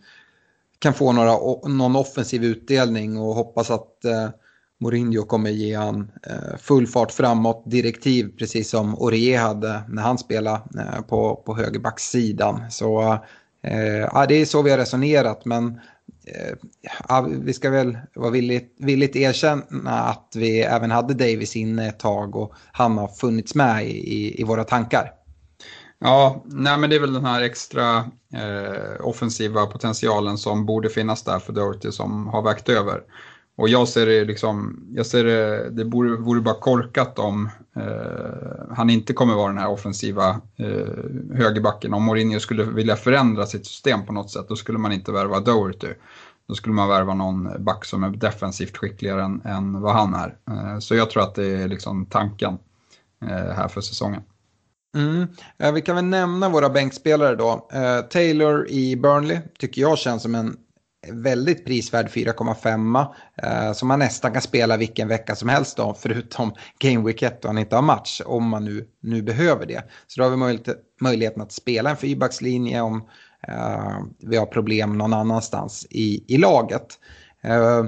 kan 0.84 0.94
få 0.94 1.12
några, 1.12 1.32
någon 1.70 1.96
offensiv 1.96 2.44
utdelning 2.44 3.18
och 3.18 3.36
hoppas 3.36 3.72
att 3.72 4.06
eh, 4.06 4.30
Mourinho 4.80 5.24
kommer 5.24 5.50
ge 5.50 5.76
han 5.76 6.12
eh, 6.28 6.58
full 6.58 6.88
fart 6.88 7.12
framåt 7.12 7.64
direktiv 7.66 8.38
precis 8.38 8.70
som 8.70 9.02
Orie 9.02 9.38
hade 9.38 9.82
när 9.88 10.02
han 10.02 10.18
spelade 10.18 10.62
eh, 10.80 11.02
på, 11.02 11.36
på 11.46 11.56
högerbacksidan. 11.56 12.72
Så 12.72 13.18
eh, 13.64 14.08
ja, 14.14 14.26
det 14.30 14.36
är 14.36 14.46
så 14.46 14.62
vi 14.62 14.72
har 14.72 14.78
resonerat 14.78 15.46
men 15.46 15.80
Eh, 16.26 16.56
ja, 17.10 17.28
vi 17.30 17.54
ska 17.54 17.70
väl 17.70 17.98
vara 18.16 18.30
villigt, 18.30 18.76
villigt 18.78 19.16
erkänna 19.16 20.00
att 20.00 20.34
vi 20.36 20.62
även 20.62 20.92
hade 20.92 21.14
Davis 21.14 21.56
inne 21.56 21.88
ett 21.88 22.00
tag 22.00 22.36
och 22.36 22.54
han 22.72 22.98
har 22.98 23.08
funnits 23.08 23.56
med 23.56 23.88
i, 23.88 24.42
i 24.42 24.44
våra 24.44 24.64
tankar. 24.64 25.12
Ja, 26.06 26.44
nej 26.46 26.78
men 26.78 26.90
det 26.90 26.96
är 26.96 27.00
väl 27.00 27.14
den 27.14 27.26
här 27.26 27.42
extra 27.42 27.98
eh, 28.34 29.08
offensiva 29.08 29.66
potentialen 29.66 30.38
som 30.38 30.66
borde 30.66 30.90
finnas 30.90 31.24
där 31.24 31.40
för 31.40 31.54
Doherty 31.54 31.92
som 31.92 32.28
har 32.28 32.42
vägt 32.42 32.70
över. 32.70 33.02
Och 33.56 33.70
jag 33.70 33.88
ser 33.88 34.06
det 34.06 34.26
liksom, 34.26 34.84
jag 34.92 35.06
ser 35.06 35.24
det, 35.24 35.70
det 35.70 35.86
borde, 35.86 36.16
vore 36.16 36.42
bara 36.42 36.56
korkat 36.56 37.20
om 37.20 37.50
eh, 37.76 38.76
han 38.76 38.90
inte 38.90 39.14
kommer 39.14 39.36
vara 39.36 39.48
den 39.48 39.58
här 39.58 39.70
offensiva 39.70 40.42
eh, 40.56 41.36
högerbacken. 41.36 41.94
Om 41.94 42.04
Mourinho 42.04 42.40
skulle 42.40 42.64
vilja 42.64 42.96
förändra 42.96 43.46
sitt 43.46 43.66
system 43.66 44.06
på 44.06 44.14
något 44.14 44.32
sätt, 44.32 44.46
då 44.50 44.56
skulle 44.56 44.78
man 44.78 44.92
inte 44.92 45.12
värva 45.12 45.40
Doherty. 45.40 45.94
Då 46.48 46.56
skulle 46.56 46.76
man 46.76 46.90
värva 46.90 47.14
någon 47.14 47.64
back 47.64 47.86
som 47.86 48.04
är 48.04 48.10
defensivt 48.10 48.78
skickligare 48.78 49.24
än, 49.24 49.42
än 49.46 49.82
vad 49.82 49.94
han 49.94 50.14
är. 50.14 50.36
Eh, 50.50 50.80
så 50.80 50.96
jag 50.96 51.10
tror 51.10 51.24
att 51.24 51.36
det 51.36 51.48
är 51.48 51.68
liksom 51.68 52.06
tanken 52.06 52.58
eh, 53.22 53.56
här 53.56 53.68
för 53.68 53.82
säsongen. 53.82 54.22
Mm. 54.96 55.28
Eh, 55.58 55.72
vi 55.72 55.82
kan 55.82 55.96
väl 55.96 56.06
nämna 56.06 56.50
våra 56.50 56.70
bänkspelare 56.70 57.36
då. 57.36 57.70
Eh, 57.74 58.02
Taylor 58.02 58.68
i 58.70 58.96
Burnley 58.96 59.40
tycker 59.60 59.82
jag 59.82 59.98
känns 59.98 60.22
som 60.22 60.36
en 60.36 60.58
väldigt 61.12 61.66
prisvärd 61.66 62.08
4,5 62.10 63.06
eh, 63.44 63.74
som 63.74 63.88
man 63.88 64.00
nästan 64.00 64.34
kan 64.34 64.42
spela 64.42 64.78
vilken 64.78 65.08
vecka 65.08 65.36
som 65.36 65.50
helst 65.50 65.78
då, 65.78 65.94
förutom 66.00 66.54
Game 66.80 67.06
Week 67.06 67.22
1 67.22 67.46
och 67.46 67.50
han 67.50 67.58
inte 67.58 67.76
har 67.76 67.84
match, 67.84 68.22
om 68.26 68.50
man 68.50 68.66
nu, 68.66 68.88
nu 69.02 69.22
behöver 69.22 69.66
det. 69.66 69.84
Så 70.08 70.22
då 70.22 70.26
har 70.26 70.32
vi 70.32 70.38
möjlighet, 70.38 70.78
möjligheten 71.02 71.42
att 71.42 71.52
spela 71.52 71.90
en 71.90 71.98
fyrbackslinje 71.98 72.82
om 72.82 73.08
eh, 73.48 74.00
vi 74.20 74.38
har 74.38 74.46
problem 74.46 74.98
någon 74.98 75.14
annanstans 75.14 75.88
i, 75.90 76.34
i 76.34 76.38
laget. 76.38 76.88
Eh, 77.42 77.86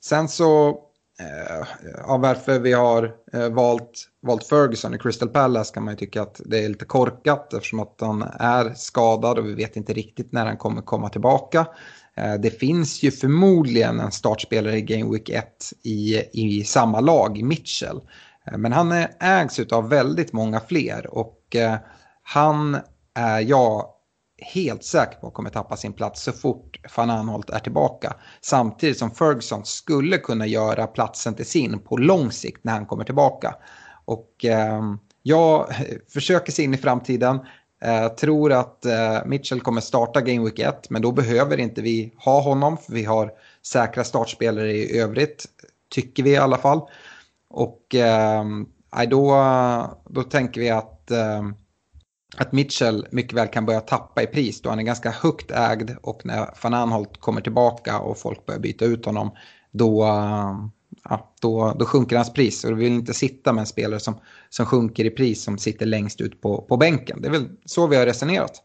sen 0.00 0.28
så, 0.28 0.78
Eh, 1.20 1.66
ja, 2.06 2.16
varför 2.16 2.58
vi 2.58 2.72
har 2.72 3.14
eh, 3.32 3.48
valt, 3.48 4.08
valt 4.22 4.46
Ferguson 4.46 4.94
i 4.94 4.98
Crystal 4.98 5.28
Palace 5.28 5.74
kan 5.74 5.84
man 5.84 5.94
ju 5.94 5.98
tycka 5.98 6.22
att 6.22 6.40
det 6.44 6.64
är 6.64 6.68
lite 6.68 6.84
korkat 6.84 7.54
eftersom 7.54 7.80
att 7.80 7.96
han 8.00 8.22
är 8.40 8.74
skadad 8.74 9.38
och 9.38 9.46
vi 9.46 9.54
vet 9.54 9.76
inte 9.76 9.92
riktigt 9.92 10.32
när 10.32 10.46
han 10.46 10.56
kommer 10.56 10.82
komma 10.82 11.08
tillbaka. 11.08 11.66
Eh, 12.16 12.34
det 12.34 12.50
finns 12.50 13.02
ju 13.02 13.10
förmodligen 13.10 14.00
en 14.00 14.12
startspelare 14.12 14.76
i 14.76 14.82
Game 14.82 15.12
Week 15.12 15.30
1 15.30 15.44
i, 15.82 16.22
i 16.32 16.64
samma 16.64 17.00
lag, 17.00 17.42
Mitchell. 17.42 18.00
Eh, 18.46 18.58
men 18.58 18.72
han 18.72 18.92
eh, 18.92 19.06
ägs 19.20 19.58
av 19.58 19.88
väldigt 19.88 20.32
många 20.32 20.60
fler 20.60 21.14
och 21.14 21.56
eh, 21.56 21.74
han 22.22 22.76
är 23.14 23.40
jag 23.40 23.86
helt 24.38 24.84
säker 24.84 25.18
på 25.18 25.30
kommer 25.30 25.50
tappa 25.50 25.76
sin 25.76 25.92
plats 25.92 26.22
så 26.22 26.32
fort 26.32 26.80
van 26.96 27.10
Anholt 27.10 27.50
är 27.50 27.58
tillbaka. 27.58 28.16
Samtidigt 28.40 28.98
som 28.98 29.10
Ferguson 29.10 29.64
skulle 29.64 30.18
kunna 30.18 30.46
göra 30.46 30.86
platsen 30.86 31.34
till 31.34 31.46
sin 31.46 31.78
på 31.78 31.96
lång 31.96 32.32
sikt 32.32 32.64
när 32.64 32.72
han 32.72 32.86
kommer 32.86 33.04
tillbaka. 33.04 33.54
Och 34.04 34.44
eh, 34.44 34.82
jag 35.22 35.66
försöker 36.12 36.52
se 36.52 36.62
in 36.62 36.74
i 36.74 36.78
framtiden. 36.78 37.40
Eh, 37.80 38.08
tror 38.08 38.52
att 38.52 38.84
eh, 38.84 39.18
Mitchell 39.26 39.60
kommer 39.60 39.80
starta 39.80 40.20
Game 40.20 40.44
Week 40.44 40.58
1 40.58 40.90
men 40.90 41.02
då 41.02 41.12
behöver 41.12 41.60
inte 41.60 41.82
vi 41.82 42.12
ha 42.16 42.40
honom 42.40 42.76
för 42.76 42.92
vi 42.92 43.04
har 43.04 43.32
säkra 43.62 44.04
startspelare 44.04 44.72
i 44.72 44.98
övrigt. 44.98 45.44
Tycker 45.90 46.22
vi 46.22 46.30
i 46.30 46.36
alla 46.36 46.58
fall. 46.58 46.80
Och 47.50 47.94
eh, 47.94 48.44
då, 49.08 49.36
då 50.08 50.22
tänker 50.22 50.60
vi 50.60 50.70
att, 50.70 51.10
eh, 51.10 51.42
att 52.36 52.52
Mitchell 52.52 53.06
mycket 53.10 53.32
väl 53.32 53.48
kan 53.48 53.66
börja 53.66 53.80
tappa 53.80 54.22
i 54.22 54.26
pris 54.26 54.62
då 54.62 54.70
han 54.70 54.78
är 54.78 54.82
ganska 54.82 55.10
högt 55.10 55.50
ägd 55.50 55.90
och 56.02 56.26
när 56.26 56.54
van 56.62 56.74
Anholt 56.74 57.20
kommer 57.20 57.40
tillbaka 57.40 57.98
och 57.98 58.18
folk 58.18 58.46
börjar 58.46 58.60
byta 58.60 58.84
ut 58.84 59.04
honom 59.04 59.30
då, 59.70 60.04
ja, 61.04 61.32
då, 61.40 61.76
då 61.78 61.84
sjunker 61.84 62.16
hans 62.16 62.32
pris. 62.32 62.64
Och 62.64 62.70
du 62.70 62.76
vill 62.76 62.92
inte 62.92 63.14
sitta 63.14 63.52
med 63.52 63.60
en 63.60 63.66
spelare 63.66 64.00
som, 64.00 64.14
som 64.48 64.66
sjunker 64.66 65.04
i 65.04 65.10
pris 65.10 65.44
som 65.44 65.58
sitter 65.58 65.86
längst 65.86 66.20
ut 66.20 66.40
på, 66.40 66.62
på 66.62 66.76
bänken. 66.76 67.22
Det 67.22 67.28
är 67.28 67.32
väl 67.32 67.48
så 67.64 67.86
vi 67.86 67.96
har 67.96 68.06
resonerat. 68.06 68.62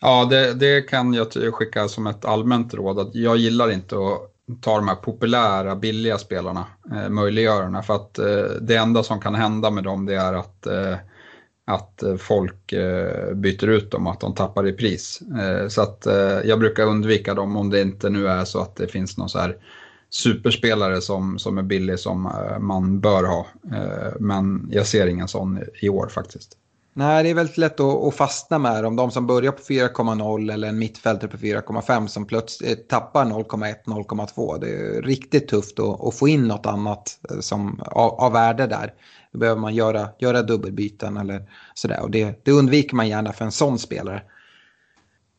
Ja, 0.00 0.24
det, 0.24 0.54
det 0.54 0.80
kan 0.82 1.14
jag 1.14 1.54
skicka 1.54 1.88
som 1.88 2.06
ett 2.06 2.24
allmänt 2.24 2.74
råd. 2.74 2.98
Att 2.98 3.14
jag 3.14 3.36
gillar 3.36 3.70
inte 3.70 3.96
att 3.96 4.30
ta 4.60 4.76
de 4.76 4.88
här 4.88 4.94
populära, 4.94 5.76
billiga 5.76 6.18
spelarna, 6.18 6.66
eh, 6.92 7.08
möjliggörarna. 7.08 7.82
För 7.82 7.94
att 7.94 8.18
eh, 8.18 8.44
det 8.60 8.76
enda 8.76 9.02
som 9.02 9.20
kan 9.20 9.34
hända 9.34 9.70
med 9.70 9.84
dem 9.84 10.06
det 10.06 10.14
är 10.14 10.34
att, 10.34 10.66
eh, 10.66 10.96
att 11.70 12.02
eh, 12.02 12.16
folk 12.16 12.72
eh, 12.72 13.34
byter 13.34 13.68
ut 13.68 13.90
dem, 13.90 14.06
att 14.06 14.20
de 14.20 14.34
tappar 14.34 14.66
i 14.66 14.72
pris. 14.72 15.22
Eh, 15.40 15.68
så 15.68 15.82
att 15.82 16.06
eh, 16.06 16.40
jag 16.44 16.58
brukar 16.58 16.86
undvika 16.86 17.34
dem 17.34 17.56
om 17.56 17.70
det 17.70 17.80
inte 17.80 18.10
nu 18.10 18.28
är 18.28 18.44
så 18.44 18.60
att 18.60 18.76
det 18.76 18.86
finns 18.86 19.18
någon 19.18 19.28
så 19.28 19.38
här 19.38 19.56
superspelare 20.10 21.00
som, 21.00 21.38
som 21.38 21.58
är 21.58 21.62
billig 21.62 21.98
som 21.98 22.26
eh, 22.26 22.58
man 22.58 23.00
bör 23.00 23.24
ha. 23.24 23.46
Eh, 23.72 24.12
men 24.20 24.68
jag 24.72 24.86
ser 24.86 25.06
ingen 25.06 25.28
sån 25.28 25.60
i 25.82 25.88
år 25.88 26.08
faktiskt. 26.08 26.56
Nej, 26.92 27.22
det 27.22 27.30
är 27.30 27.34
väldigt 27.34 27.58
lätt 27.58 27.80
att, 27.80 28.04
att 28.04 28.14
fastna 28.14 28.58
med 28.58 28.84
dem. 28.84 28.96
De 28.96 29.10
som 29.10 29.26
börjar 29.26 29.52
på 29.52 29.62
4,0 29.62 30.52
eller 30.52 30.68
en 30.68 30.78
mittfältare 30.78 31.30
på 31.30 31.36
4,5 31.36 32.06
som 32.06 32.26
plötsligt 32.26 32.78
eh, 32.78 32.98
tappar 32.98 33.24
0,1-0,2. 33.24 34.60
Det 34.60 34.68
är 34.68 35.02
riktigt 35.02 35.48
tufft 35.48 35.78
att, 35.78 36.04
att, 36.04 36.14
få 36.14 36.28
in 36.28 36.48
något 36.48 36.66
annat 36.66 37.18
eh, 37.30 37.40
som, 37.40 37.80
av, 37.86 38.10
av 38.10 38.32
värde 38.32 38.66
där. 38.66 38.92
Då 39.32 39.38
behöver 39.38 39.60
man 39.60 39.74
göra, 39.74 40.08
göra 40.18 40.42
dubbelbyten 40.42 41.16
eller 41.16 41.50
sådär. 41.74 42.00
Och 42.02 42.10
det, 42.10 42.44
det 42.44 42.52
undviker 42.52 42.96
man 42.96 43.08
gärna 43.08 43.32
för 43.32 43.44
en 43.44 43.52
sån 43.52 43.78
spelare. 43.78 44.22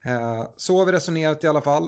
Eh, 0.05 0.47
så 0.57 0.77
har 0.77 0.85
vi 0.85 0.91
resonerat 0.91 1.43
i 1.43 1.47
alla 1.47 1.61
fall. 1.61 1.83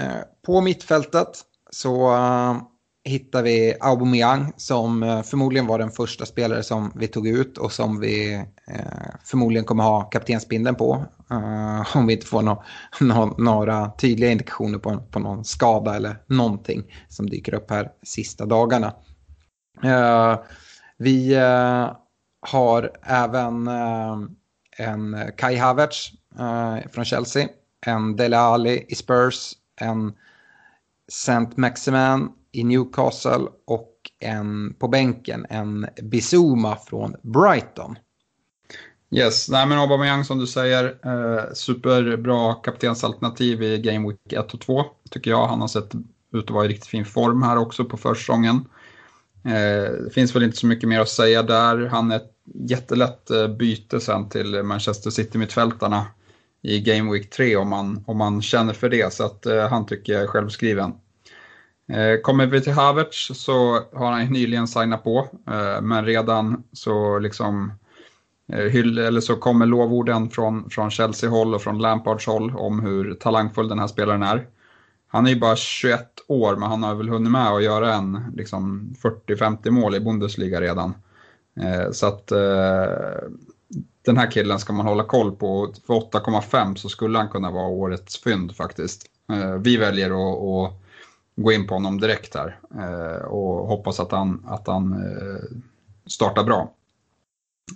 Eh, 0.00 0.20
på 0.46 0.60
mittfältet 0.60 1.28
så 1.70 2.14
eh, 2.14 2.56
hittar 3.04 3.42
vi 3.42 3.74
Aubameyang 3.80 4.52
som 4.56 5.02
eh, 5.02 5.22
förmodligen 5.22 5.66
var 5.66 5.78
den 5.78 5.90
första 5.90 6.26
spelare 6.26 6.62
som 6.62 6.92
vi 6.94 7.06
tog 7.06 7.28
ut 7.28 7.58
och 7.58 7.72
som 7.72 8.00
vi 8.00 8.34
eh, 8.70 9.14
förmodligen 9.24 9.64
kommer 9.64 9.84
ha 9.84 10.02
kaptensbindeln 10.02 10.76
på. 10.76 11.04
Om 11.94 12.06
vi 12.06 12.12
inte 12.12 12.26
får 12.26 12.42
no 12.42 12.62
no 13.00 13.34
några 13.38 13.90
tydliga 13.90 14.30
indikationer 14.30 14.78
på, 14.78 14.98
på 15.10 15.18
någon 15.18 15.44
skada 15.44 15.96
eller 15.96 16.16
någonting 16.26 16.82
som 17.08 17.30
dyker 17.30 17.54
upp 17.54 17.70
här 17.70 17.90
sista 18.02 18.46
dagarna. 18.46 18.92
Vi 21.04 21.34
eh, 21.34 21.96
har 22.40 22.90
även 23.02 23.66
eh, 23.68 24.18
en 24.78 25.16
Kai 25.36 25.56
Havertz 25.56 26.12
eh, 26.38 26.90
från 26.90 27.04
Chelsea, 27.04 27.48
en 27.86 28.16
Dele 28.16 28.38
Alli 28.38 28.84
i 28.88 28.94
Spurs, 28.94 29.52
en 29.80 30.12
Saint 31.08 31.56
Maximan 31.56 32.32
i 32.52 32.64
Newcastle 32.64 33.46
och 33.66 33.92
en 34.20 34.74
på 34.78 34.88
bänken, 34.88 35.46
en 35.50 35.86
Bizuma 36.02 36.76
från 36.76 37.16
Brighton. 37.22 37.98
Yes, 39.10 39.48
nej 39.48 39.66
men 39.66 39.78
Aubameyang 39.78 40.24
som 40.24 40.38
du 40.38 40.46
säger, 40.46 40.84
eh, 40.84 41.52
superbra 41.54 42.54
kaptensalternativ 42.54 43.62
i 43.62 43.78
Game 43.78 44.08
Week 44.08 44.32
1 44.32 44.54
och 44.54 44.60
2 44.60 44.84
tycker 45.10 45.30
jag. 45.30 45.46
Han 45.46 45.60
har 45.60 45.68
sett 45.68 45.94
ut 46.32 46.44
att 46.44 46.50
vara 46.50 46.64
i 46.64 46.68
riktigt 46.68 46.88
fin 46.88 47.04
form 47.04 47.42
här 47.42 47.56
också 47.56 47.84
på 47.84 47.96
försäsongen. 47.96 48.64
Eh, 49.44 49.92
det 50.04 50.10
finns 50.14 50.36
väl 50.36 50.42
inte 50.42 50.56
så 50.56 50.66
mycket 50.66 50.88
mer 50.88 51.00
att 51.00 51.08
säga 51.08 51.42
där. 51.42 51.86
Han 51.86 52.12
är 52.12 52.16
ett 52.16 52.32
jättelätt 52.54 53.30
eh, 53.30 53.48
byte 53.48 54.00
sen 54.00 54.28
till 54.28 54.62
Manchester 54.62 55.10
City-mittfältarna 55.10 56.06
i 56.62 56.80
Game 56.80 57.12
Week 57.12 57.30
3 57.30 57.56
om 57.56 57.68
man, 57.68 58.04
om 58.06 58.16
man 58.16 58.42
känner 58.42 58.72
för 58.72 58.88
det. 58.88 59.12
Så 59.12 59.24
att 59.24 59.46
eh, 59.46 59.68
han 59.68 59.86
tycker 59.86 60.12
jag 60.12 60.22
är 60.22 60.26
självskriven. 60.26 60.92
Kommer 62.22 62.46
vi 62.46 62.60
till 62.60 62.72
Havertz 62.72 63.30
så 63.34 63.80
har 63.92 64.12
han 64.12 64.32
nyligen 64.32 64.68
signat 64.68 65.04
på, 65.04 65.28
men 65.82 66.04
redan 66.04 66.62
så 66.72 67.18
liksom 67.18 67.72
hyll, 68.70 68.98
eller 68.98 69.20
så 69.20 69.36
kommer 69.36 69.66
lovorden 69.66 70.30
från, 70.30 70.70
från 70.70 70.90
Chelsea-håll 70.90 71.54
och 71.54 71.62
från 71.62 71.78
Lampards 71.78 72.26
håll 72.26 72.56
om 72.56 72.80
hur 72.80 73.14
talangfull 73.14 73.68
den 73.68 73.78
här 73.78 73.86
spelaren 73.86 74.22
är. 74.22 74.46
Han 75.14 75.26
är 75.26 75.30
ju 75.30 75.40
bara 75.40 75.56
21 75.56 76.06
år, 76.28 76.56
men 76.56 76.70
han 76.70 76.82
har 76.82 76.94
väl 76.94 77.08
hunnit 77.08 77.32
med 77.32 77.48
att 77.48 77.62
göra 77.62 77.94
en 77.94 78.32
liksom 78.36 78.94
40-50 79.02 79.70
mål 79.70 79.94
i 79.94 80.00
Bundesliga 80.00 80.60
redan. 80.60 80.94
Eh, 81.60 81.90
så 81.90 82.06
att 82.06 82.32
eh, 82.32 82.86
den 84.04 84.16
här 84.16 84.30
killen 84.30 84.58
ska 84.58 84.72
man 84.72 84.86
hålla 84.86 85.04
koll 85.04 85.36
på. 85.36 85.74
För 85.86 85.94
8,5 85.94 86.74
så 86.74 86.88
skulle 86.88 87.18
han 87.18 87.28
kunna 87.28 87.50
vara 87.50 87.66
årets 87.66 88.22
fynd 88.22 88.56
faktiskt. 88.56 89.06
Eh, 89.32 89.54
vi 89.54 89.76
väljer 89.76 90.06
att 90.06 90.72
gå 91.36 91.52
in 91.52 91.66
på 91.66 91.74
honom 91.74 92.00
direkt 92.00 92.34
här 92.34 92.58
eh, 92.74 93.24
och 93.24 93.66
hoppas 93.66 94.00
att 94.00 94.12
han, 94.12 94.44
att 94.46 94.66
han 94.66 94.92
eh, 94.92 95.58
startar 96.06 96.44
bra. 96.44 96.72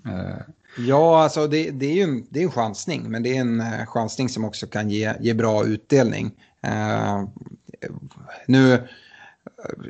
Eh. 0.07 0.43
Ja, 0.79 1.23
alltså 1.23 1.47
det, 1.47 1.71
det, 1.71 1.87
är 1.87 1.95
ju 1.95 2.03
en, 2.03 2.27
det 2.31 2.41
är 2.41 2.45
en 2.45 2.51
chansning, 2.51 3.11
men 3.11 3.23
det 3.23 3.37
är 3.37 3.41
en 3.41 3.87
chansning 3.87 4.29
som 4.29 4.45
också 4.45 4.67
kan 4.67 4.91
ge, 4.91 5.15
ge 5.21 5.35
bra 5.35 5.65
utdelning. 5.65 6.33
Eh, 6.69 7.25
nu, 8.47 8.89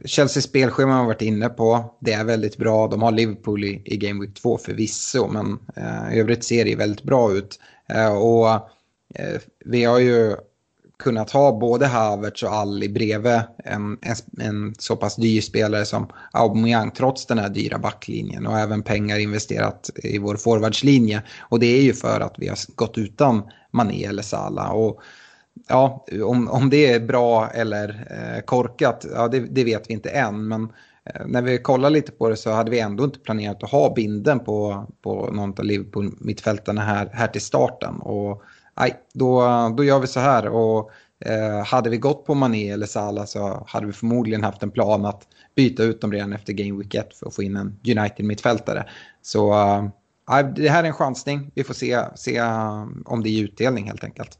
Chelseas 0.04 0.44
spelschema 0.44 0.94
har 0.94 1.04
varit 1.04 1.23
inne 1.23 1.49
på, 1.49 1.94
det 2.00 2.12
är 2.12 2.25
väldigt 2.25 2.56
bra. 2.56 2.88
De 2.88 3.02
har 3.02 3.12
Liverpool 3.12 3.64
i, 3.64 3.82
i 3.85 3.97
Game 3.97 4.20
Week 4.20 4.35
2 4.35 4.58
förvisso, 4.58 5.28
men 5.28 5.58
eh, 5.76 6.16
i 6.16 6.20
övrigt 6.20 6.44
ser 6.44 6.64
det 6.64 6.76
väldigt 6.76 7.02
bra 7.02 7.32
ut. 7.32 7.61
Eh, 7.88 8.16
och 8.16 8.50
eh, 9.14 9.40
vi 9.64 9.85
har 9.85 9.99
ju 9.99 10.37
kunnat 10.99 11.30
ha 11.30 11.58
både 11.58 11.87
Havertz 11.87 12.42
och 12.42 12.52
Alli 12.52 12.88
bredvid 12.88 13.40
en, 13.64 13.99
en, 14.02 14.16
en 14.40 14.75
så 14.78 14.97
pass 14.97 15.16
dyr 15.16 15.40
spelare 15.40 15.85
som 15.85 16.08
Aubameyang 16.32 16.90
trots 16.90 17.26
den 17.26 17.38
här 17.38 17.49
dyra 17.49 17.78
backlinjen 17.78 18.47
och 18.47 18.58
även 18.58 18.82
pengar 18.82 19.18
investerat 19.18 19.90
i 19.97 20.18
vår 20.18 20.37
forwardslinje. 20.37 21.23
Och 21.40 21.61
det 21.61 21.66
är 21.66 21.82
ju 21.82 21.94
för 21.94 22.20
att 22.20 22.35
vi 22.38 22.49
har 22.49 22.58
gått 22.75 22.99
utan 22.99 23.42
Mané 23.70 24.04
eller 24.04 24.23
Salah. 24.23 24.70
Och 24.70 25.00
ja, 25.68 26.04
om, 26.25 26.48
om 26.48 26.70
det 26.70 26.92
är 26.92 27.00
bra 27.00 27.50
eller 27.50 28.06
eh, 28.10 28.40
korkat, 28.40 29.06
ja, 29.14 29.28
det, 29.28 29.40
det, 29.40 29.64
vet 29.64 29.90
vi 29.90 29.94
inte 29.94 30.10
än. 30.10 30.48
Men 30.48 30.62
eh, 31.04 31.26
när 31.26 31.42
vi 31.42 31.58
kollar 31.58 31.90
lite 31.90 32.12
på 32.12 32.28
det 32.28 32.37
så 32.37 32.50
hade 32.50 32.70
vi 32.70 32.80
ändå 32.80 33.04
inte 33.04 33.18
planerat 33.18 33.62
att 33.62 33.70
ha 33.70 33.94
binden 33.94 34.40
på, 34.40 34.87
på 35.02 35.30
någon 35.32 35.54
av 35.58 35.64
Liverpool-mittfältarna 35.64 36.80
här, 36.80 37.10
här 37.12 37.26
till 37.26 37.40
starten. 37.40 37.94
Och 38.00 38.42
nej, 38.80 38.94
då, 39.14 39.42
då 39.76 39.84
gör 39.84 39.98
vi 40.00 40.06
så 40.06 40.20
här. 40.20 40.48
Och, 40.48 40.90
eh, 41.25 41.64
hade 41.64 41.90
vi 41.90 41.98
gått 41.98 42.26
på 42.26 42.34
Mané 42.34 42.70
eller 42.70 42.87
Salah 42.87 43.25
så 43.25 43.64
hade 43.66 43.87
vi 43.87 43.92
förmodligen 43.92 44.45
haft 44.45 44.62
en 44.62 44.71
plan 44.71 45.04
att 45.04 45.23
byta 45.56 45.82
ut 45.82 46.00
dem 46.00 46.12
redan 46.12 46.32
efter 46.32 46.52
Game 46.52 46.78
Week 46.78 46.95
1 46.95 47.14
för 47.14 47.26
att 47.26 47.34
få 47.34 47.43
in 47.43 47.56
en 47.56 47.78
United-mittfältare. 47.86 48.84
Så 49.23 49.52
eh, 49.52 50.49
det 50.56 50.69
här 50.69 50.84
är 50.84 50.88
en 50.88 50.93
chansning. 50.93 51.50
Vi 51.54 51.64
får 51.64 51.75
se, 51.75 52.00
se 52.14 52.43
om 53.04 53.23
det 53.23 53.28
är 53.28 53.43
utdelning 53.43 53.86
helt 53.86 54.04
enkelt. 54.04 54.38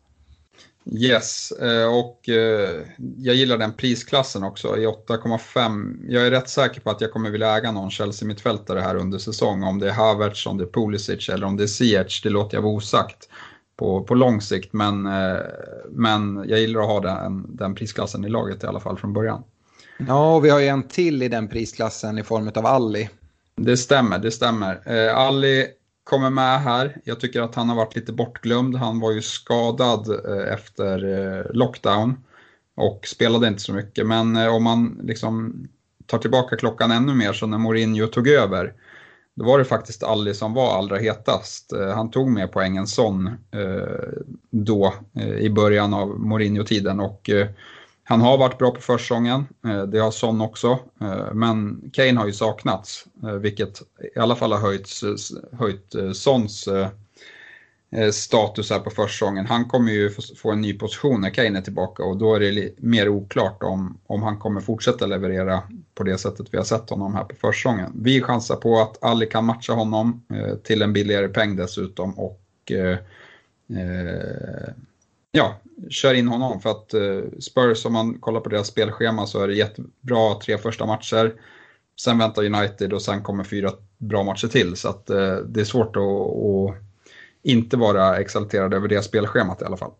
Yes, 0.92 1.53
eh, 1.53 1.98
och 1.98 2.29
eh, 2.29 2.81
jag 3.18 3.35
gillar 3.35 3.59
den 3.59 3.72
prisklassen 3.72 4.44
också 4.44 4.77
i 4.77 4.87
8,5. 4.87 5.96
Jag 6.09 6.27
är 6.27 6.31
rätt 6.31 6.48
säker 6.48 6.81
på 6.81 6.90
att 6.90 7.01
jag 7.01 7.12
kommer 7.12 7.31
vilja 7.31 7.57
äga 7.57 7.72
någon 7.72 7.90
Chelsea-mittfältare 7.90 8.81
här 8.81 8.96
under 8.96 9.18
säsong. 9.18 9.62
Om 9.62 9.79
det 9.79 9.88
är 9.88 9.92
Havertz, 9.92 10.46
om 10.46 10.59
det 10.59 10.64
är 10.64 10.68
Pulisic 10.68 11.29
eller 11.29 11.46
om 11.46 11.57
det 11.57 11.62
är 11.62 11.66
Ziyech, 11.66 12.20
det 12.22 12.31
låter 12.31 12.57
jag 12.57 12.62
vara 12.62 12.72
osagt 12.72 13.29
på, 13.77 14.03
på 14.05 14.14
lång 14.14 14.40
sikt. 14.40 14.72
Men, 14.72 15.07
eh, 15.07 15.38
men 15.90 16.44
jag 16.48 16.61
gillar 16.61 16.81
att 16.81 16.87
ha 16.87 17.01
den, 17.01 17.57
den 17.57 17.74
prisklassen 17.74 18.24
i 18.24 18.29
laget 18.29 18.64
i 18.64 18.66
alla 18.66 18.81
fall 18.81 18.98
från 18.98 19.12
början. 19.12 19.42
Ja, 20.07 20.35
och 20.35 20.44
vi 20.44 20.51
har 20.51 20.61
ju 20.61 20.66
en 20.66 20.83
till 20.83 21.22
i 21.22 21.29
den 21.29 21.48
prisklassen 21.48 22.18
i 22.18 22.22
form 22.22 22.51
av 22.55 22.66
Alli. 22.66 23.09
Det 23.57 23.77
stämmer, 23.77 24.18
det 24.18 24.31
stämmer. 24.31 24.81
Eh, 24.85 25.16
Alli 25.16 25.66
kommer 26.09 26.31
med 26.31 26.61
här. 26.61 26.97
Jag 27.05 27.21
tycker 27.21 27.42
att 27.42 27.55
han 27.55 27.68
har 27.68 27.77
varit 27.77 27.97
lite 27.97 28.12
bortglömd. 28.12 28.77
Han 28.77 29.01
var 29.01 29.12
ju 29.12 29.23
skadad 29.23 30.09
eh, 30.09 30.53
efter 30.53 31.05
eh, 31.05 31.44
lockdown 31.53 32.16
och 32.75 33.07
spelade 33.07 33.49
inte 33.49 33.61
så 33.61 33.73
mycket. 33.73 34.07
Men 34.07 34.37
eh, 34.37 34.55
om 34.55 34.64
man 34.64 35.01
liksom 35.03 35.55
tar 36.07 36.18
tillbaka 36.18 36.57
klockan 36.57 36.90
ännu 36.90 37.14
mer 37.14 37.33
så 37.33 37.47
när 37.47 37.59
Mourinho 37.59 38.07
tog 38.07 38.29
över 38.29 38.75
då 39.35 39.44
var 39.44 39.59
det 39.59 39.64
faktiskt 39.64 40.03
Ali 40.03 40.35
som 40.35 40.55
var 40.55 40.79
allra 40.79 40.97
hetast. 40.97 41.73
Han 41.94 42.11
tog 42.11 42.31
mer 42.31 42.47
poäng 42.47 42.77
än 42.77 42.87
Son 42.87 43.31
då 44.51 44.94
i 45.38 45.51
början 45.51 45.94
av 45.94 46.09
Mourinho-tiden 46.21 47.01
och 47.01 47.31
han 48.09 48.21
har 48.21 48.38
varit 48.38 48.59
bra 48.59 48.71
på 48.71 48.81
försäsongen, 48.81 49.47
eh, 49.64 49.83
det 49.83 49.99
har 49.99 50.11
Son 50.11 50.40
också, 50.40 50.79
eh, 51.01 51.33
men 51.35 51.90
Kane 51.92 52.21
har 52.21 52.27
ju 52.27 52.33
saknats, 52.33 53.07
eh, 53.23 53.33
vilket 53.33 53.83
i 54.16 54.18
alla 54.18 54.37
fall 54.37 54.53
har 54.53 54.59
höjt, 54.59 54.88
höjt 55.53 55.94
Sons 56.16 56.68
status 58.12 58.71
här 58.71 58.79
på 58.79 58.90
försäsongen. 58.90 59.47
Han 59.47 59.64
kommer 59.64 59.92
ju 59.92 60.11
få 60.11 60.51
en 60.51 60.61
ny 60.61 60.75
position 60.75 61.21
när 61.21 61.31
Kane 61.31 61.59
är 61.59 61.62
tillbaka 61.62 62.03
och 62.03 62.16
då 62.16 62.35
är 62.35 62.40
det 62.40 62.73
mer 62.79 63.09
oklart 63.09 63.62
om, 63.62 63.99
om 64.07 64.23
han 64.23 64.38
kommer 64.38 64.61
fortsätta 64.61 65.07
leverera 65.07 65.62
på 65.94 66.03
det 66.03 66.18
sättet 66.18 66.47
vi 66.51 66.57
har 66.57 66.64
sett 66.64 66.90
honom 66.90 67.14
här 67.14 67.25
på 67.25 67.35
försäsongen. 67.37 67.92
Vi 67.94 68.23
chansar 68.23 68.57
på 68.57 68.81
att 68.81 69.05
Ali 69.05 69.27
kan 69.27 69.44
matcha 69.44 69.73
honom 69.73 70.23
till 70.62 70.83
en 70.83 70.92
billigare 70.92 71.29
peng 71.29 71.57
dessutom 71.57 72.18
och 72.18 72.73
eh, 72.73 72.99
ja, 75.33 75.57
kör 75.90 76.14
in 76.14 76.29
honom 76.29 76.61
för 76.61 76.70
att 76.70 76.94
eh, 76.94 77.20
Spurs, 77.40 77.87
om 77.87 77.92
man 77.92 78.18
kollar 78.20 78.40
på 78.40 78.48
deras 78.48 78.66
spelschema 78.66 79.27
så 79.27 79.42
är 79.42 79.48
det 79.48 79.55
jättebra 79.55 80.35
tre 80.44 80.59
första 80.59 80.87
matcher. 80.87 81.35
Sen 82.01 82.18
väntar 82.18 82.44
United 82.44 82.92
och 82.92 83.03
sen 83.03 83.22
kommer 83.22 83.44
fyra 83.44 83.72
bra 83.98 84.24
matcher 84.24 84.48
till 84.48 84.77
så 84.77 84.88
att 84.88 85.11
eh, 85.11 85.37
det 85.37 85.61
är 85.61 85.64
svårt 85.64 85.96
att, 85.96 86.03
att 86.03 86.83
inte 87.42 87.77
vara 87.77 88.16
exalterad 88.16 88.74
över 88.74 88.88
det 88.88 89.03
spelschemat 89.03 89.62
i 89.62 89.64
alla 89.64 89.77
fall. 89.77 89.92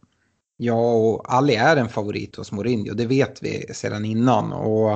Ja, 0.57 0.93
och 0.93 1.35
Ali 1.35 1.55
är 1.55 1.77
en 1.77 1.89
favorit 1.89 2.37
hos 2.37 2.53
Mourinho, 2.53 2.95
det 2.95 3.07
vet 3.07 3.43
vi 3.43 3.75
sedan 3.75 4.05
innan. 4.05 4.53
Och, 4.53 4.93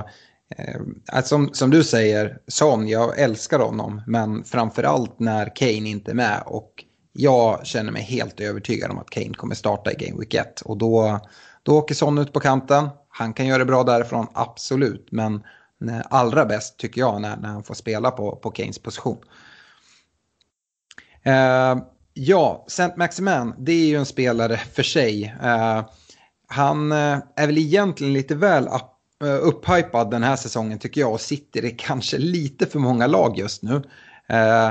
eh, 0.57 0.81
alltså, 1.13 1.29
som, 1.29 1.51
som 1.53 1.71
du 1.71 1.85
säger, 1.85 2.39
Son, 2.47 2.89
jag 2.89 3.21
älskar 3.21 3.59
honom, 3.59 4.03
men 4.07 4.45
framförallt 4.45 5.19
när 5.19 5.57
Kane 5.57 5.89
inte 5.89 6.11
är 6.11 6.15
med. 6.15 6.43
Och 6.47 6.85
jag 7.13 7.67
känner 7.67 7.93
mig 7.93 8.03
helt 8.03 8.41
övertygad 8.41 8.91
om 8.91 8.99
att 8.99 9.11
Kane 9.11 9.35
kommer 9.35 9.55
starta 9.55 9.93
i 9.93 9.95
Game 9.95 10.19
Week 10.19 10.35
1. 10.35 10.61
Och 10.61 10.77
då, 10.77 11.21
då 11.63 11.79
åker 11.79 11.95
Son 11.95 12.19
ut 12.19 12.33
på 12.33 12.41
kanten. 12.41 12.89
Han 13.09 13.33
kan 13.33 13.47
göra 13.47 13.59
det 13.59 13.65
bra 13.65 13.83
därifrån, 13.85 14.27
absolut. 14.33 15.09
Men 15.11 15.35
eh, 15.89 16.01
allra 16.11 16.45
bäst 16.45 16.79
tycker 16.79 17.01
jag 17.01 17.21
när, 17.21 17.37
när 17.37 17.49
han 17.49 17.63
får 17.63 17.75
spela 17.75 18.11
på, 18.11 18.37
på 18.37 18.51
Kanes 18.51 18.79
position. 18.79 19.19
Eh, 21.23 21.77
Ja, 22.15 22.65
Saint 22.69 22.97
Maximan, 22.97 23.55
det 23.59 23.73
är 23.73 23.87
ju 23.87 23.97
en 23.97 24.07
spelare 24.07 24.57
för 24.57 24.83
sig. 24.83 25.35
Eh, 25.43 25.85
han 26.49 26.93
eh, 26.93 27.19
är 27.37 27.47
väl 27.47 27.59
egentligen 27.59 28.13
lite 28.13 28.35
väl 28.35 28.65
up, 28.65 29.23
eh, 29.25 29.47
upphypad 29.49 30.11
den 30.11 30.23
här 30.23 30.37
säsongen 30.37 30.79
tycker 30.79 31.01
jag 31.01 31.13
och 31.13 31.21
sitter 31.21 31.65
i 31.65 31.71
kanske 31.71 32.19
lite 32.19 32.67
för 32.67 32.79
många 32.79 33.07
lag 33.07 33.39
just 33.39 33.63
nu. 33.63 33.83
Eh, 34.29 34.71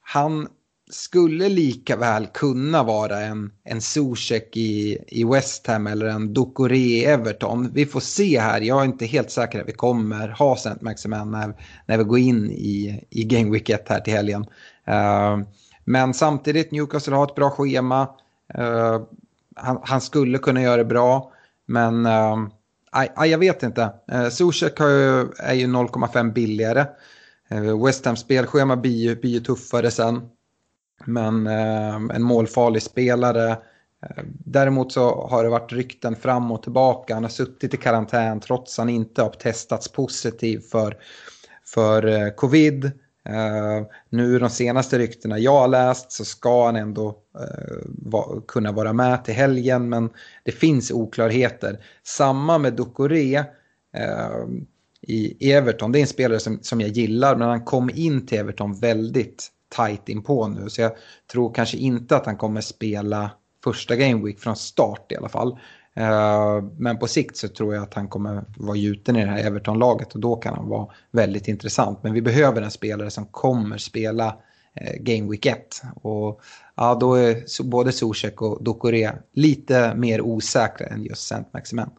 han 0.00 0.48
skulle 0.92 1.48
lika 1.48 1.96
väl 1.96 2.26
kunna 2.26 2.82
vara 2.82 3.20
en, 3.20 3.50
en 3.64 3.80
Zuzek 3.80 4.56
i, 4.56 4.98
i 5.08 5.24
West 5.24 5.66
Ham 5.66 5.86
eller 5.86 6.06
en 6.06 6.34
Ducoré 6.34 6.76
i 6.76 7.04
Everton. 7.04 7.70
Vi 7.74 7.86
får 7.86 8.00
se 8.00 8.40
här, 8.40 8.60
jag 8.60 8.80
är 8.80 8.84
inte 8.84 9.06
helt 9.06 9.30
säker 9.30 9.60
att 9.60 9.68
vi 9.68 9.72
kommer 9.72 10.28
ha 10.28 10.54
St. 10.54 10.70
Maximan 10.80 11.30
när, 11.30 11.54
när 11.86 11.98
vi 11.98 12.04
går 12.04 12.18
in 12.18 12.50
i, 12.50 13.04
i 13.10 13.24
Game 13.24 13.50
Week 13.50 13.70
1 13.70 13.88
här 13.88 14.00
till 14.00 14.12
helgen. 14.12 14.46
Uh, 14.88 15.46
men 15.84 16.14
samtidigt, 16.14 16.70
Newcastle 16.70 17.14
har 17.14 17.24
ett 17.24 17.34
bra 17.34 17.50
schema. 17.50 18.02
Uh, 18.58 19.00
han, 19.56 19.78
han, 19.82 20.00
skulle 20.00 20.38
kunna 20.38 20.62
göra 20.62 20.76
det 20.76 20.84
bra, 20.84 21.32
men 21.66 22.06
uh, 22.06 22.48
aj, 22.90 23.30
jag 23.30 23.38
vet 23.38 23.62
inte. 23.62 23.90
Uh, 24.12 24.28
Zuzek 24.28 24.80
är 24.80 25.54
ju 25.54 25.66
0,5 25.66 26.32
billigare. 26.32 26.86
West 27.84 28.06
Ham 28.06 28.16
spelschema 28.16 28.76
blir, 28.76 29.16
blir 29.16 29.30
ju 29.30 29.40
tuffare 29.40 29.90
sen. 29.90 30.20
Men 31.04 31.46
eh, 31.46 31.94
en 31.94 32.22
målfarlig 32.22 32.82
spelare. 32.82 33.50
Eh, 34.02 34.24
däremot 34.44 34.92
så 34.92 35.28
har 35.30 35.44
det 35.44 35.50
varit 35.50 35.72
rykten 35.72 36.16
fram 36.16 36.52
och 36.52 36.62
tillbaka. 36.62 37.14
Han 37.14 37.24
har 37.24 37.30
suttit 37.30 37.74
i 37.74 37.76
karantän 37.76 38.40
trots 38.40 38.78
att 38.78 38.82
han 38.82 38.88
inte 38.88 39.22
har 39.22 39.30
testats 39.30 39.88
positiv 39.88 40.60
för, 40.70 40.96
för 41.64 42.06
eh, 42.06 42.28
covid. 42.28 42.90
Uh, 43.28 43.86
nu 44.10 44.38
de 44.38 44.50
senaste 44.50 44.98
ryktena 44.98 45.38
jag 45.38 45.60
har 45.60 45.68
läst 45.68 46.12
så 46.12 46.24
ska 46.24 46.66
han 46.66 46.76
ändå 46.76 47.08
uh, 47.08 47.82
va, 47.84 48.42
kunna 48.48 48.72
vara 48.72 48.92
med 48.92 49.24
till 49.24 49.34
helgen 49.34 49.88
men 49.88 50.10
det 50.44 50.52
finns 50.52 50.90
oklarheter. 50.90 51.84
Samma 52.02 52.58
med 52.58 52.72
Ducoré 52.72 53.38
uh, 53.38 53.44
i 55.00 55.52
Everton. 55.52 55.92
Det 55.92 55.98
är 55.98 56.00
en 56.00 56.06
spelare 56.06 56.40
som, 56.40 56.58
som 56.62 56.80
jag 56.80 56.90
gillar 56.90 57.36
men 57.36 57.48
han 57.48 57.64
kom 57.64 57.90
in 57.94 58.26
till 58.26 58.38
Everton 58.38 58.74
väldigt 58.74 59.48
tajt 59.72 60.08
inpå 60.08 60.48
nu. 60.48 60.70
Så 60.70 60.80
jag 60.80 60.92
tror 61.32 61.54
kanske 61.54 61.76
inte 61.76 62.16
att 62.16 62.26
han 62.26 62.36
kommer 62.36 62.60
spela 62.60 63.30
första 63.64 63.96
Game 63.96 64.24
Week 64.24 64.40
från 64.40 64.56
start 64.56 65.12
i 65.12 65.16
alla 65.16 65.28
fall. 65.28 65.58
Eh, 65.94 66.62
men 66.78 66.98
på 66.98 67.06
sikt 67.06 67.36
så 67.36 67.48
tror 67.48 67.74
jag 67.74 67.82
att 67.82 67.94
han 67.94 68.08
kommer 68.08 68.44
vara 68.56 68.76
gjuten 68.76 69.16
i 69.16 69.24
det 69.24 69.30
här 69.30 69.46
Everton-laget 69.46 70.14
och 70.14 70.20
då 70.20 70.36
kan 70.36 70.54
han 70.54 70.68
vara 70.68 70.86
väldigt 71.10 71.48
intressant. 71.48 72.02
Men 72.02 72.12
vi 72.12 72.22
behöver 72.22 72.62
en 72.62 72.70
spelare 72.70 73.10
som 73.10 73.26
kommer 73.26 73.78
spela 73.78 74.36
eh, 74.74 74.96
Game 75.00 75.30
Week 75.30 75.46
1. 75.46 75.82
Och 76.02 76.40
ja, 76.74 76.94
då 76.94 77.14
är 77.14 77.62
både 77.62 77.92
Zuzek 77.92 78.42
och 78.42 78.64
Dokore 78.64 79.14
lite 79.32 79.94
mer 79.94 80.20
osäkra 80.20 80.86
än 80.86 81.02
just 81.02 81.26
Saint 81.26 81.52
Maximen. 81.52 81.90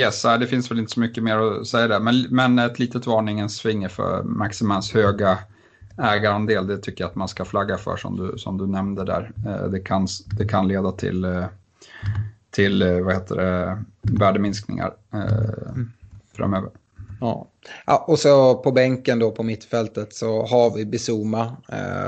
Yes, 0.00 0.22
det 0.22 0.46
finns 0.46 0.70
väl 0.70 0.78
inte 0.78 0.92
så 0.92 1.00
mycket 1.00 1.24
mer 1.24 1.36
att 1.36 1.66
säga 1.66 1.88
där, 1.88 2.00
men, 2.00 2.26
men 2.30 2.58
ett 2.58 2.78
litet 2.78 3.06
varningens 3.06 3.60
finger 3.60 3.88
för 3.88 4.22
Maximans 4.22 4.92
höga 4.92 5.38
ägarandel, 5.98 6.66
det 6.66 6.78
tycker 6.78 7.04
jag 7.04 7.08
att 7.08 7.16
man 7.16 7.28
ska 7.28 7.44
flagga 7.44 7.78
för 7.78 7.96
som 7.96 8.16
du, 8.16 8.38
som 8.38 8.58
du 8.58 8.66
nämnde 8.66 9.04
där. 9.04 9.32
Eh, 9.46 9.70
det 9.70 9.80
kan, 9.80 10.06
det 10.38 10.48
kan 10.48 10.68
leda 10.68 10.92
till, 10.92 11.24
eh, 11.24 11.44
till 12.50 12.82
eh, 12.82 13.00
vad 13.00 13.14
heter 13.14 13.36
det, 13.36 13.78
värdeminskningar 14.02 14.92
mm. 15.12 15.90
framöver. 16.36 16.70
Ja. 17.20 17.48
ja, 17.86 18.04
och 18.08 18.18
så 18.18 18.54
på 18.54 18.72
bänken 18.72 19.18
då 19.18 19.30
på 19.30 19.42
mittfältet 19.42 20.14
så 20.14 20.46
har 20.46 20.76
vi 20.76 20.86
Bizuma. 20.86 21.56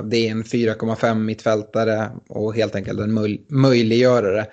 Det 0.04 0.16
är 0.16 0.30
en 0.30 0.42
4,5 0.42 1.14
mittfältare 1.14 2.10
och 2.28 2.54
helt 2.54 2.74
enkelt 2.74 3.00
en 3.00 3.14
möj 3.14 3.44
möjliggörare. 3.48 4.46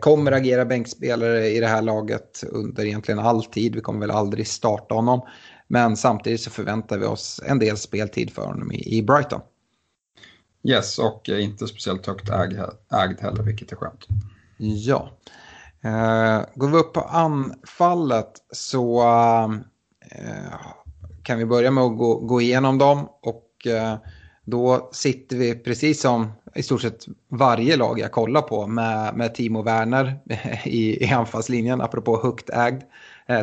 Kommer 0.00 0.32
agera 0.32 0.64
bänkspelare 0.64 1.48
i 1.48 1.60
det 1.60 1.66
här 1.66 1.82
laget 1.82 2.44
under 2.50 2.84
egentligen 2.84 3.18
all 3.18 3.44
tid. 3.44 3.74
Vi 3.74 3.80
kommer 3.80 4.00
väl 4.00 4.10
aldrig 4.10 4.46
starta 4.46 4.94
honom. 4.94 5.20
Men 5.72 5.96
samtidigt 5.96 6.40
så 6.40 6.50
förväntar 6.50 6.98
vi 6.98 7.06
oss 7.06 7.40
en 7.46 7.58
del 7.58 7.76
speltid 7.76 8.30
för 8.30 8.42
honom 8.42 8.72
i, 8.72 9.02
Brighton. 9.02 9.40
Yes, 10.68 10.98
och 10.98 11.28
inte 11.28 11.66
speciellt 11.66 12.06
högt 12.06 12.30
ägd, 12.30 12.60
ägd 12.92 13.20
heller, 13.20 13.42
vilket 13.42 13.72
är 13.72 13.76
skönt. 13.76 14.06
Ja. 14.56 15.10
Uh, 15.84 16.44
går 16.54 16.68
vi 16.68 16.76
upp 16.76 16.92
på 16.92 17.00
anfallet 17.00 18.32
så 18.52 19.02
uh, 19.02 20.54
kan 21.22 21.38
vi 21.38 21.46
börja 21.46 21.70
med 21.70 21.84
att 21.84 21.98
gå, 21.98 22.14
gå 22.14 22.40
igenom 22.40 22.78
dem. 22.78 23.08
Och 23.22 23.66
uh, 23.66 23.94
då 24.44 24.90
sitter 24.92 25.36
vi 25.36 25.54
precis 25.54 26.00
som 26.00 26.32
i 26.54 26.62
stort 26.62 26.82
sett 26.82 27.06
varje 27.28 27.76
lag 27.76 27.98
jag 27.98 28.12
kollar 28.12 28.42
på 28.42 28.66
med, 28.66 29.16
med 29.16 29.34
Timo 29.34 29.62
Werner 29.62 30.20
i, 30.64 31.04
i 31.04 31.12
anfallslinjen, 31.12 31.80
apropå 31.80 32.20
högt 32.22 32.50
ägd. 32.50 32.82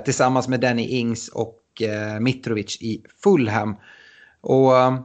tillsammans 0.05 0.47
med 0.47 0.59
Danny 0.59 0.87
Ings 0.87 1.29
och 1.29 1.58
Eh, 1.81 2.19
Mitrovic 2.19 2.77
i 2.81 3.03
Fulham. 3.23 3.75
Och 4.41 4.77
eh, 4.77 4.99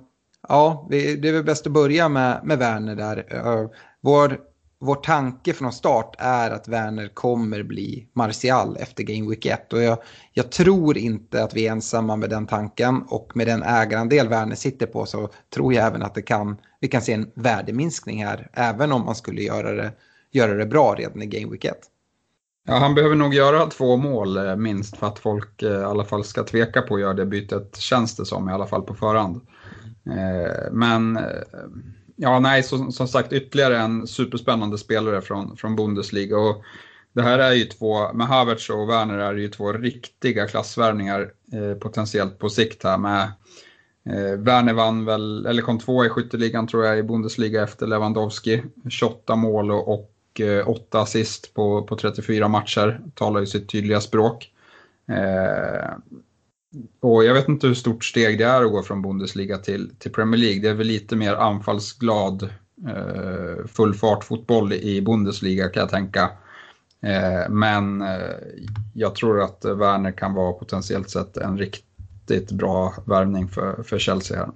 ja, 0.49 0.87
det 0.91 1.29
är 1.29 1.33
väl 1.33 1.45
bäst 1.45 1.67
att 1.67 1.73
börja 1.73 2.09
med, 2.09 2.41
med 2.45 2.59
Werner 2.59 2.97
där. 2.97 3.27
Eh, 3.31 3.71
vår, 4.01 4.39
vår 4.79 4.95
tanke 4.95 5.53
från 5.53 5.73
start 5.73 6.15
är 6.19 6.51
att 6.51 6.69
Werner 6.69 7.09
kommer 7.09 7.63
bli 7.63 8.09
Martial 8.13 8.77
efter 8.77 9.03
Game 9.03 9.31
Week 9.31 9.47
1. 9.47 9.73
Och 9.73 9.83
jag, 9.83 9.99
jag, 10.33 10.51
tror 10.51 10.99
inte 10.99 11.45
att 11.45 11.57
vi 11.57 11.67
är 11.67 11.73
ensamma 11.73 12.17
med 12.17 12.31
den 12.31 12.47
tanken. 12.47 13.03
Och 13.09 13.37
med 13.37 13.47
den 13.47 13.63
ägarandel 13.63 14.29
Werner 14.29 14.57
sitter 14.57 14.87
på 14.87 15.07
så 15.07 15.29
tror 15.55 15.75
jag 15.75 15.87
även 15.87 16.03
att 16.03 16.15
det 16.15 16.23
kan, 16.23 16.57
vi 16.81 16.89
kan 16.89 17.03
se 17.03 17.13
en 17.13 17.31
värdeminskning 17.35 18.25
här. 18.25 18.51
Även 18.53 18.93
om 18.93 19.05
man 19.05 19.15
skulle 19.15 19.43
göra 19.43 19.73
det, 19.73 19.93
göra 20.31 20.55
det 20.55 20.67
bra 20.67 20.95
redan 20.95 21.23
i 21.23 21.27
Game 21.27 21.53
Week 21.53 21.65
1. 21.65 21.91
Ja, 22.67 22.75
han 22.75 22.95
behöver 22.95 23.17
nog 23.17 23.35
göra 23.35 23.67
två 23.67 23.97
mål 23.97 24.37
eh, 24.37 24.57
minst 24.57 24.97
för 24.97 25.07
att 25.07 25.19
folk 25.19 25.63
eh, 25.63 25.71
i 25.71 25.85
alla 25.85 26.05
fall 26.05 26.25
ska 26.25 26.45
tveka 26.45 26.83
på 26.83 26.95
att 26.95 27.01
göra 27.01 27.15
det 27.15 27.27
bytet, 27.27 27.77
känns 27.77 28.17
det 28.17 28.27
som, 28.27 28.49
i 28.49 28.53
alla 28.53 28.67
fall 28.67 28.83
på 28.83 28.95
förhand. 28.95 29.41
Eh, 30.07 30.73
men 30.73 31.19
ja, 32.17 32.39
nej, 32.41 32.63
som, 32.63 32.93
som 32.93 33.09
sagt 33.09 33.33
ytterligare 33.33 33.79
en 33.79 34.07
superspännande 34.07 34.79
spelare 34.79 35.21
från, 35.21 35.57
från 35.57 35.77
Bundesliga. 35.77 36.39
Och 36.39 36.65
det 37.15 37.23
här 37.23 37.39
är 37.39 37.53
ju 37.53 37.65
två, 37.65 38.13
med 38.13 38.27
Havertz 38.27 38.71
och 38.71 38.89
Werner 38.89 39.19
är 39.19 39.35
det 39.35 39.41
ju 39.41 39.49
två 39.49 39.73
riktiga 39.73 40.47
klassvärvningar 40.47 41.33
eh, 41.53 41.79
potentiellt 41.79 42.39
på 42.39 42.49
sikt 42.49 42.85
här 42.85 42.99
med 42.99 43.23
eh, 44.09 44.39
Werner 44.39 44.73
vann 44.73 45.05
väl, 45.05 45.47
eller 45.47 45.63
kom 45.63 45.79
två 45.79 46.05
i 46.05 46.09
skytteligan 46.09 46.67
tror 46.67 46.85
jag 46.85 46.99
i 46.99 47.03
Bundesliga 47.03 47.63
efter 47.63 47.87
Lewandowski. 47.87 48.63
28 48.91 49.37
mål 49.37 49.71
och, 49.71 49.89
och 49.95 50.14
eh, 50.41 50.69
åtta 50.69 51.01
assist 51.01 51.55
på, 51.55 51.83
på 51.83 51.97
34 51.97 52.49
matcher. 52.49 53.01
Talar 53.15 53.41
ju 53.41 53.47
sitt 53.47 53.69
tydliga 53.69 54.01
språk. 54.01 54.51
Eh, 55.09 55.91
och 57.01 57.25
jag 57.25 57.35
vet 57.35 57.49
inte 57.49 57.67
hur 57.67 57.75
stort 57.75 58.05
steg 58.05 58.39
det 58.39 58.45
är 58.45 58.65
att 58.65 58.73
gå 58.73 58.83
från 58.83 59.03
Bundesliga 59.03 59.59
till, 59.59 59.91
till 59.99 60.13
Premier 60.13 60.41
League. 60.41 60.63
Det 60.63 60.69
är 60.69 60.75
väl 60.75 60.87
lite 60.87 61.17
mer 61.17 61.35
anfallsglad 61.35 62.43
eh, 62.89 63.67
full 63.67 63.95
fart 63.95 64.25
fotboll 64.25 64.73
i 64.73 65.03
Bundesliga 65.03 65.69
kan 65.69 65.81
jag 65.81 65.91
tänka. 65.91 66.31
Eh, 67.01 67.51
men 67.51 68.03
eh, 68.03 68.35
jag 68.95 69.15
tror 69.15 69.43
att 69.43 69.65
Werner 69.65 70.13
kan 70.13 70.35
vara 70.35 70.53
potentiellt 70.53 71.11
sett 71.11 71.37
en 71.37 71.59
riktigt 71.59 72.53
bra 72.53 72.95
värvning 73.07 73.49
för, 73.49 73.83
för 73.83 73.99
Chelsea 73.99 74.39
här. 74.39 74.49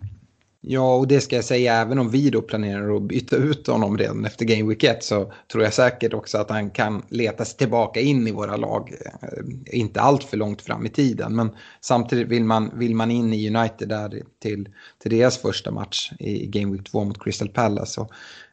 Ja, 0.61 0.95
och 0.95 1.09
det 1.09 1.21
ska 1.21 1.37
jag 1.37 1.45
säga, 1.45 1.75
även 1.75 1.99
om 1.99 2.11
vi 2.11 2.31
då 2.31 2.43
planerar 2.43 2.97
att 2.97 3.03
byta 3.03 3.37
ut 3.37 3.67
honom 3.67 3.99
redan 3.99 4.25
efter 4.25 4.45
Game 4.45 4.69
Week 4.69 4.85
1 4.85 5.05
så 5.05 5.33
tror 5.53 5.65
jag 5.65 5.75
säkert 5.75 6.15
också 6.15 6.39
att 6.39 6.51
han 6.51 6.71
kan 6.71 7.03
leta 7.09 7.45
sig 7.45 7.59
tillbaka 7.59 8.01
in 8.01 8.27
i 8.27 8.33
våra 8.33 8.57
lag. 8.57 8.93
Eh, 9.05 9.79
inte 9.79 10.01
allt 10.01 10.25
för 10.25 10.37
långt 10.37 10.63
fram 10.63 10.87
i 10.87 10.89
tiden, 10.89 11.37
men 11.37 11.51
samtidigt 11.81 12.29
vill 12.29 12.45
man, 12.45 12.79
vill 12.79 12.95
man 12.95 13.11
in 13.11 13.33
i 13.33 13.57
United 13.57 13.89
där 13.89 14.23
till, 14.43 14.69
till 15.03 15.11
deras 15.11 15.39
första 15.39 15.71
match 15.71 16.13
i 16.19 16.47
Game 16.47 16.73
Week 16.73 16.91
2 16.91 17.05
mot 17.05 17.23
Crystal 17.25 17.49
Palace. 17.49 17.93
Så, 17.93 18.09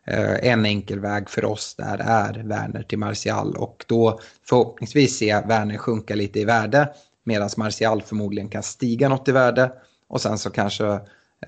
eh, 0.08 0.52
en 0.52 0.65
enkel 0.65 1.00
väg 1.00 1.30
för 1.30 1.46
oss 1.46 1.76
där 1.78 1.98
är 1.98 2.44
Werner 2.44 2.84
till 2.84 3.00
Martial 3.00 3.56
och 3.56 3.86
då 3.88 4.20
förhoppningsvis 4.50 5.18
se 5.18 5.41
Werner 5.48 5.78
sjunka 5.78 6.15
lite 6.15 6.39
i 6.39 6.46
värde 6.46 6.89
medan 7.24 7.50
Martial 7.58 8.02
förmodligen 8.02 8.50
kan 8.50 8.63
stiga 8.63 9.10
något 9.10 9.28
i 9.28 9.32
värde 9.32 9.72
och 10.08 10.22
sen 10.22 10.38
så 10.38 10.50
kanske 10.50 11.00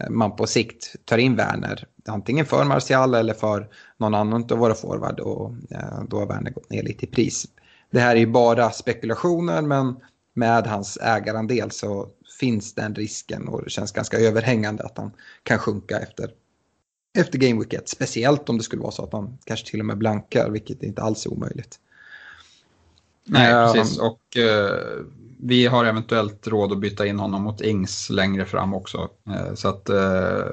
man 0.09 0.35
på 0.35 0.47
sikt 0.47 0.95
tar 1.05 1.17
in 1.17 1.35
Werner. 1.35 1.87
Antingen 2.07 2.45
för 2.45 2.63
Martial 2.63 3.13
eller 3.13 3.33
för 3.33 3.67
någon 3.97 4.15
annan 4.15 4.47
av 4.51 4.57
våra 4.57 4.73
forward 4.73 5.19
och 5.19 5.51
eh, 5.71 6.03
då 6.09 6.19
har 6.19 6.27
Werner 6.27 6.51
gått 6.51 6.69
ner 6.69 6.83
lite 6.83 7.05
i 7.05 7.07
pris. 7.07 7.47
Det 7.91 7.99
här 7.99 8.15
är 8.15 8.19
ju 8.19 8.27
bara 8.27 8.71
spekulationer 8.71 9.61
men 9.61 9.95
med 10.33 10.67
hans 10.67 10.97
ägarandel 11.01 11.71
så 11.71 12.09
finns 12.39 12.73
den 12.73 12.95
risken 12.95 13.47
och 13.47 13.63
det 13.63 13.69
känns 13.69 13.91
ganska 13.91 14.17
överhängande 14.17 14.83
att 14.83 14.97
han 14.97 15.11
kan 15.43 15.57
sjunka 15.59 15.99
efter, 15.99 16.31
efter 17.17 17.37
Game 17.39 17.59
Week 17.59 17.73
1. 17.73 17.89
Speciellt 17.89 18.49
om 18.49 18.57
det 18.57 18.63
skulle 18.63 18.81
vara 18.81 18.91
så 18.91 19.03
att 19.03 19.13
han 19.13 19.37
kanske 19.43 19.67
till 19.67 19.79
och 19.79 19.85
med 19.85 19.97
blankar, 19.97 20.49
vilket 20.49 20.83
inte 20.83 21.01
alls 21.01 21.25
är 21.25 21.33
omöjligt. 21.33 21.79
Nej, 23.23 23.73
precis. 23.73 23.99
Och 23.99 24.21
uh, 24.37 25.05
vi 25.39 25.67
har 25.67 25.85
eventuellt 25.85 26.47
råd 26.47 26.71
att 26.71 26.79
byta 26.79 27.05
in 27.05 27.19
honom 27.19 27.43
mot 27.43 27.61
Ings 27.61 28.09
längre 28.09 28.45
fram 28.45 28.73
också. 28.73 29.09
Eh, 29.29 29.53
så 29.53 29.67
att 29.69 29.89
eh, 29.89 30.45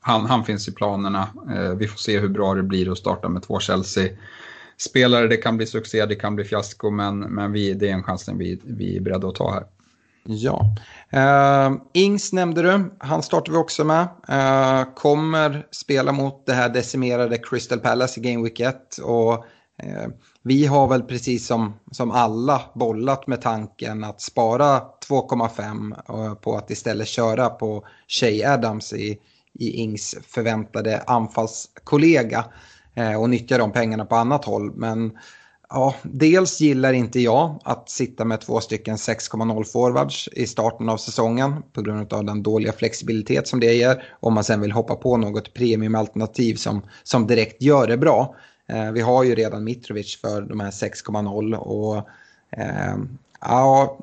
han, 0.00 0.26
han 0.26 0.44
finns 0.44 0.68
i 0.68 0.72
planerna. 0.72 1.28
Eh, 1.54 1.74
vi 1.74 1.88
får 1.88 1.98
se 1.98 2.18
hur 2.18 2.28
bra 2.28 2.54
det 2.54 2.62
blir 2.62 2.92
att 2.92 2.98
starta 2.98 3.28
med 3.28 3.42
två 3.42 3.60
Chelsea-spelare. 3.60 5.28
Det 5.28 5.36
kan 5.36 5.56
bli 5.56 5.66
succé, 5.66 6.06
det 6.06 6.14
kan 6.14 6.34
bli 6.34 6.44
fiasko, 6.44 6.90
men, 6.90 7.18
men 7.18 7.52
vi, 7.52 7.74
det 7.74 7.88
är 7.88 7.92
en 7.92 8.02
chansning 8.02 8.38
vi, 8.38 8.60
vi 8.64 8.96
är 8.96 9.00
beredda 9.00 9.28
att 9.28 9.34
ta 9.34 9.52
här. 9.52 9.64
Ja. 10.24 10.74
Uh, 11.14 11.76
Ings 11.92 12.32
nämnde 12.32 12.62
du, 12.62 12.90
han 12.98 13.22
startar 13.22 13.52
vi 13.52 13.58
också 13.58 13.84
med. 13.84 14.08
Uh, 14.30 14.94
kommer 14.94 15.66
spela 15.70 16.12
mot 16.12 16.46
det 16.46 16.52
här 16.52 16.68
decimerade 16.68 17.38
Crystal 17.38 17.78
Palace 17.78 18.20
i 18.20 18.22
Game 18.22 18.42
Week 18.44 18.60
1. 18.60 18.98
Och, 19.02 19.44
Eh, 19.82 20.08
vi 20.42 20.66
har 20.66 20.88
väl 20.88 21.02
precis 21.02 21.46
som, 21.46 21.74
som 21.90 22.10
alla 22.10 22.62
bollat 22.74 23.26
med 23.26 23.42
tanken 23.42 24.04
att 24.04 24.20
spara 24.20 24.80
2,5 25.08 26.26
eh, 26.26 26.34
på 26.34 26.56
att 26.56 26.70
istället 26.70 27.08
köra 27.08 27.48
på 27.48 27.86
Shay 28.08 28.44
Adams 28.44 28.92
i, 28.92 29.18
i 29.52 29.70
Ings 29.70 30.16
förväntade 30.28 31.02
anfallskollega 31.06 32.44
eh, 32.94 33.20
och 33.20 33.30
nyttja 33.30 33.58
de 33.58 33.72
pengarna 33.72 34.04
på 34.04 34.16
annat 34.16 34.44
håll. 34.44 34.72
Men 34.74 35.18
Ja, 35.74 35.94
dels 36.02 36.60
gillar 36.60 36.92
inte 36.92 37.20
jag 37.20 37.60
att 37.64 37.90
sitta 37.90 38.24
med 38.24 38.40
två 38.40 38.60
stycken 38.60 38.96
6,0 38.96 39.64
forwards 39.64 40.28
i 40.32 40.46
starten 40.46 40.88
av 40.88 40.96
säsongen 40.96 41.62
på 41.72 41.82
grund 41.82 42.12
av 42.12 42.24
den 42.24 42.42
dåliga 42.42 42.72
flexibilitet 42.72 43.48
som 43.48 43.60
det 43.60 43.74
ger. 43.74 44.04
Om 44.20 44.34
man 44.34 44.44
sen 44.44 44.60
vill 44.60 44.72
hoppa 44.72 44.94
på 44.94 45.16
något 45.16 45.54
premiumalternativ 45.54 46.54
som, 46.54 46.82
som 47.02 47.26
direkt 47.26 47.62
gör 47.62 47.86
det 47.86 47.96
bra. 47.96 48.36
Eh, 48.72 48.92
vi 48.92 49.00
har 49.00 49.24
ju 49.24 49.34
redan 49.34 49.64
Mitrovic 49.64 50.16
för 50.16 50.42
de 50.42 50.60
här 50.60 50.70
6,0 50.70 51.54
och 51.54 52.08
eh, 52.50 52.96
ja, 53.40 53.98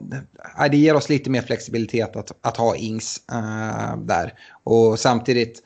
det 0.71 0.77
ger 0.77 0.95
oss 0.95 1.09
lite 1.09 1.29
mer 1.29 1.41
flexibilitet 1.41 2.15
att, 2.15 2.31
att 2.41 2.57
ha 2.57 2.75
Ings 2.75 3.21
eh, 3.31 3.97
där. 3.97 4.33
Och 4.63 4.99
samtidigt 4.99 5.63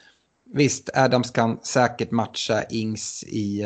Visst, 0.55 0.89
Adams 0.93 1.31
kan 1.31 1.59
säkert 1.63 2.11
matcha 2.11 2.63
Ings 2.63 3.23
i, 3.27 3.65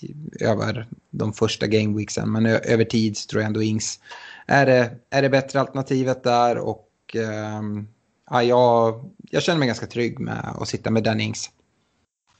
i, 0.00 0.14
över 0.40 0.88
de 1.10 1.32
första 1.32 1.66
gameweeksen, 1.66 2.32
men 2.32 2.46
över 2.46 2.84
tid 2.84 3.16
så 3.16 3.28
tror 3.28 3.42
jag 3.42 3.46
ändå 3.46 3.62
Ings 3.62 4.00
är 4.46 4.66
det, 4.66 4.90
är 5.10 5.22
det 5.22 5.28
bättre 5.28 5.60
alternativet 5.60 6.22
där 6.24 6.58
och 6.58 6.88
ja, 8.30 8.42
jag, 8.42 9.04
jag 9.30 9.42
känner 9.42 9.58
mig 9.58 9.68
ganska 9.68 9.86
trygg 9.86 10.18
med 10.18 10.56
att 10.60 10.68
sitta 10.68 10.90
med 10.90 11.04
den 11.04 11.20
Ings. 11.20 11.50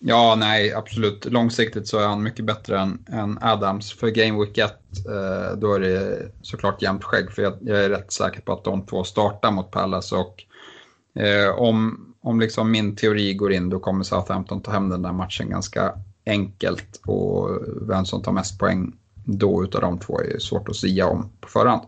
Ja, 0.00 0.34
nej, 0.38 0.74
absolut. 0.74 1.24
Långsiktigt 1.24 1.88
så 1.88 1.98
är 1.98 2.06
han 2.06 2.22
mycket 2.22 2.44
bättre 2.44 2.80
än, 2.80 3.04
än 3.08 3.38
Adams. 3.40 3.92
För 3.92 4.08
Game 4.08 4.44
Week 4.44 4.58
1, 4.58 4.70
eh, 5.06 5.58
då 5.58 5.74
är 5.74 5.80
det 5.80 6.32
såklart 6.42 6.82
jämnt 6.82 7.04
skägg. 7.04 7.32
För 7.32 7.42
jag, 7.42 7.58
jag, 7.60 7.84
är 7.84 7.90
rätt 7.90 8.12
säker 8.12 8.40
på 8.40 8.52
att 8.52 8.64
de 8.64 8.86
två 8.86 9.04
startar 9.04 9.50
mot 9.50 9.70
Palace. 9.70 10.16
Och 10.16 10.44
eh, 11.22 11.50
om, 11.58 12.06
om 12.22 12.40
liksom 12.40 12.70
min 12.70 12.96
teori 12.96 13.34
går 13.34 13.52
in 13.52 13.68
då 13.68 13.78
kommer 13.78 14.04
Southampton 14.04 14.62
ta 14.62 14.70
hem 14.70 14.88
den 14.88 15.02
där 15.02 15.12
matchen 15.12 15.50
ganska 15.50 15.94
enkelt 16.26 17.00
och 17.06 17.48
vem 17.88 18.04
som 18.04 18.22
tar 18.22 18.32
mest 18.32 18.58
poäng 18.58 18.92
då 19.24 19.64
utav 19.64 19.80
de 19.80 19.98
två 19.98 20.20
är 20.20 20.38
svårt 20.38 20.68
att 20.68 20.76
säga 20.76 21.06
om 21.06 21.32
på 21.40 21.48
förhand. 21.48 21.82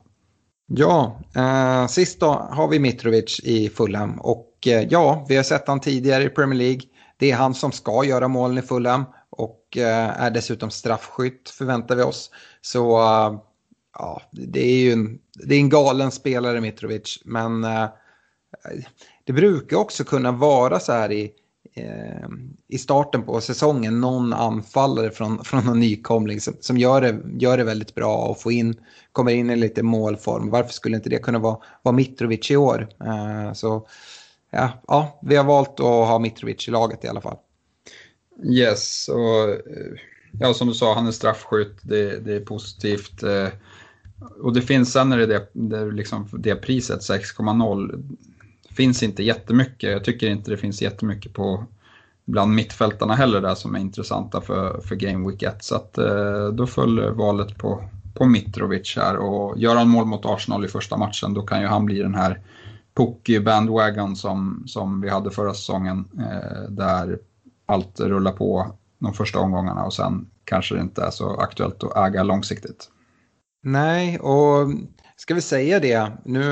Ja, 0.66 1.20
eh, 1.36 1.86
sist 1.86 2.20
då 2.20 2.26
har 2.50 2.68
vi 2.68 2.78
Mitrovic 2.78 3.40
i 3.44 3.68
Fulham 3.68 4.20
och 4.20 4.54
eh, 4.66 4.86
ja, 4.90 5.26
vi 5.28 5.36
har 5.36 5.42
sett 5.42 5.68
han 5.68 5.80
tidigare 5.80 6.24
i 6.24 6.28
Premier 6.28 6.58
League. 6.58 6.80
Det 7.20 7.30
är 7.30 7.36
han 7.36 7.54
som 7.54 7.72
ska 7.72 8.04
göra 8.04 8.28
målen 8.28 8.58
i 8.58 8.62
Fulham 8.62 9.04
och 9.30 9.76
eh, 9.76 10.22
är 10.22 10.30
dessutom 10.30 10.70
straffskytt 10.70 11.50
förväntar 11.50 11.96
vi 11.96 12.02
oss. 12.02 12.30
Så 12.60 12.98
eh, 12.98 13.40
ja, 13.98 14.22
det 14.32 14.60
är 14.60 14.80
ju 14.80 14.92
en, 14.92 15.18
det 15.34 15.54
är 15.54 15.58
en 15.58 15.68
galen 15.68 16.10
spelare 16.10 16.60
Mitrovic, 16.60 17.22
men 17.24 17.64
eh, 17.64 17.88
det 19.24 19.32
brukar 19.32 19.76
också 19.76 20.04
kunna 20.04 20.32
vara 20.32 20.80
så 20.80 20.92
här 20.92 21.12
i, 21.12 21.32
i 22.68 22.78
starten 22.78 23.22
på 23.22 23.40
säsongen 23.40 24.00
någon 24.00 24.32
anfallare 24.32 25.10
från, 25.10 25.44
från 25.44 25.64
någon 25.64 25.80
nykomling 25.80 26.40
som, 26.40 26.54
som 26.60 26.78
gör, 26.78 27.00
det, 27.00 27.20
gör 27.38 27.56
det 27.56 27.64
väldigt 27.64 27.94
bra 27.94 28.16
och 28.16 28.40
får 28.40 28.52
in, 28.52 28.74
kommer 29.12 29.32
in 29.32 29.50
i 29.50 29.56
lite 29.56 29.82
målform. 29.82 30.50
Varför 30.50 30.72
skulle 30.72 30.96
inte 30.96 31.08
det 31.08 31.18
kunna 31.18 31.38
vara, 31.38 31.58
vara 31.82 31.94
Mitrovic 31.94 32.50
i 32.50 32.56
år? 32.56 32.88
Så 33.54 33.86
ja, 34.50 34.82
ja, 34.88 35.20
vi 35.22 35.36
har 35.36 35.44
valt 35.44 35.80
att 35.80 35.86
ha 35.86 36.18
Mitrovic 36.18 36.68
i 36.68 36.70
laget 36.70 37.04
i 37.04 37.08
alla 37.08 37.20
fall. 37.20 37.36
Yes, 38.44 39.08
och 39.08 39.50
eh, 39.50 39.56
ja, 40.40 40.54
som 40.54 40.68
du 40.68 40.74
sa, 40.74 40.94
han 40.94 41.06
är 41.06 41.12
straffskytt, 41.12 41.78
det, 41.82 42.24
det 42.24 42.34
är 42.34 42.40
positivt. 42.40 43.22
Eh, 43.22 43.48
och 44.42 44.52
det 44.52 44.62
finns 44.62 44.92
sen 44.92 45.12
är 45.12 45.18
det, 45.18 45.26
det, 45.26 45.48
det, 45.52 45.90
liksom 45.90 46.28
det 46.32 46.54
priset 46.54 47.00
6,0 47.00 48.16
finns 48.70 49.02
inte 49.02 49.22
jättemycket. 49.22 49.90
Jag 49.90 50.04
tycker 50.04 50.28
inte 50.28 50.50
det 50.50 50.56
finns 50.56 50.82
jättemycket 50.82 51.32
på 51.32 51.64
bland 52.24 52.54
mittfältarna 52.54 53.14
heller 53.14 53.40
där 53.40 53.54
som 53.54 53.74
är 53.74 53.78
intressanta 53.78 54.40
för, 54.40 54.80
för 54.80 54.94
Game 54.94 55.28
Week 55.28 55.42
1. 55.42 55.64
Så 55.64 55.74
att, 55.74 55.98
eh, 55.98 56.48
då 56.48 56.66
föll 56.66 57.14
valet 57.14 57.58
på, 57.58 57.84
på 58.14 58.24
Mitrovic 58.24 58.96
här 58.96 59.16
och 59.16 59.58
gör 59.58 59.76
han 59.76 59.88
mål 59.88 60.04
mot 60.04 60.26
Arsenal 60.26 60.64
i 60.64 60.68
första 60.68 60.96
matchen 60.96 61.34
då 61.34 61.42
kan 61.42 61.60
ju 61.60 61.66
han 61.66 61.84
bli 61.84 61.98
den 61.98 62.14
här 62.14 62.40
Pookie 62.94 63.40
bandwagon 63.40 64.16
som, 64.16 64.62
som 64.66 65.00
vi 65.00 65.08
hade 65.08 65.30
förra 65.30 65.54
säsongen 65.54 66.08
eh, 66.18 66.70
där 66.70 67.18
allt 67.66 68.00
rullar 68.00 68.32
på 68.32 68.76
de 68.98 69.12
första 69.12 69.38
omgångarna 69.38 69.84
och 69.84 69.94
sen 69.94 70.30
kanske 70.44 70.74
det 70.74 70.80
inte 70.80 71.02
är 71.02 71.10
så 71.10 71.36
aktuellt 71.36 71.84
att 71.84 71.96
äga 71.96 72.22
långsiktigt. 72.22 72.88
Nej, 73.62 74.18
och 74.18 74.68
ska 75.16 75.34
vi 75.34 75.40
säga 75.40 75.80
det, 75.80 76.12
nu 76.24 76.42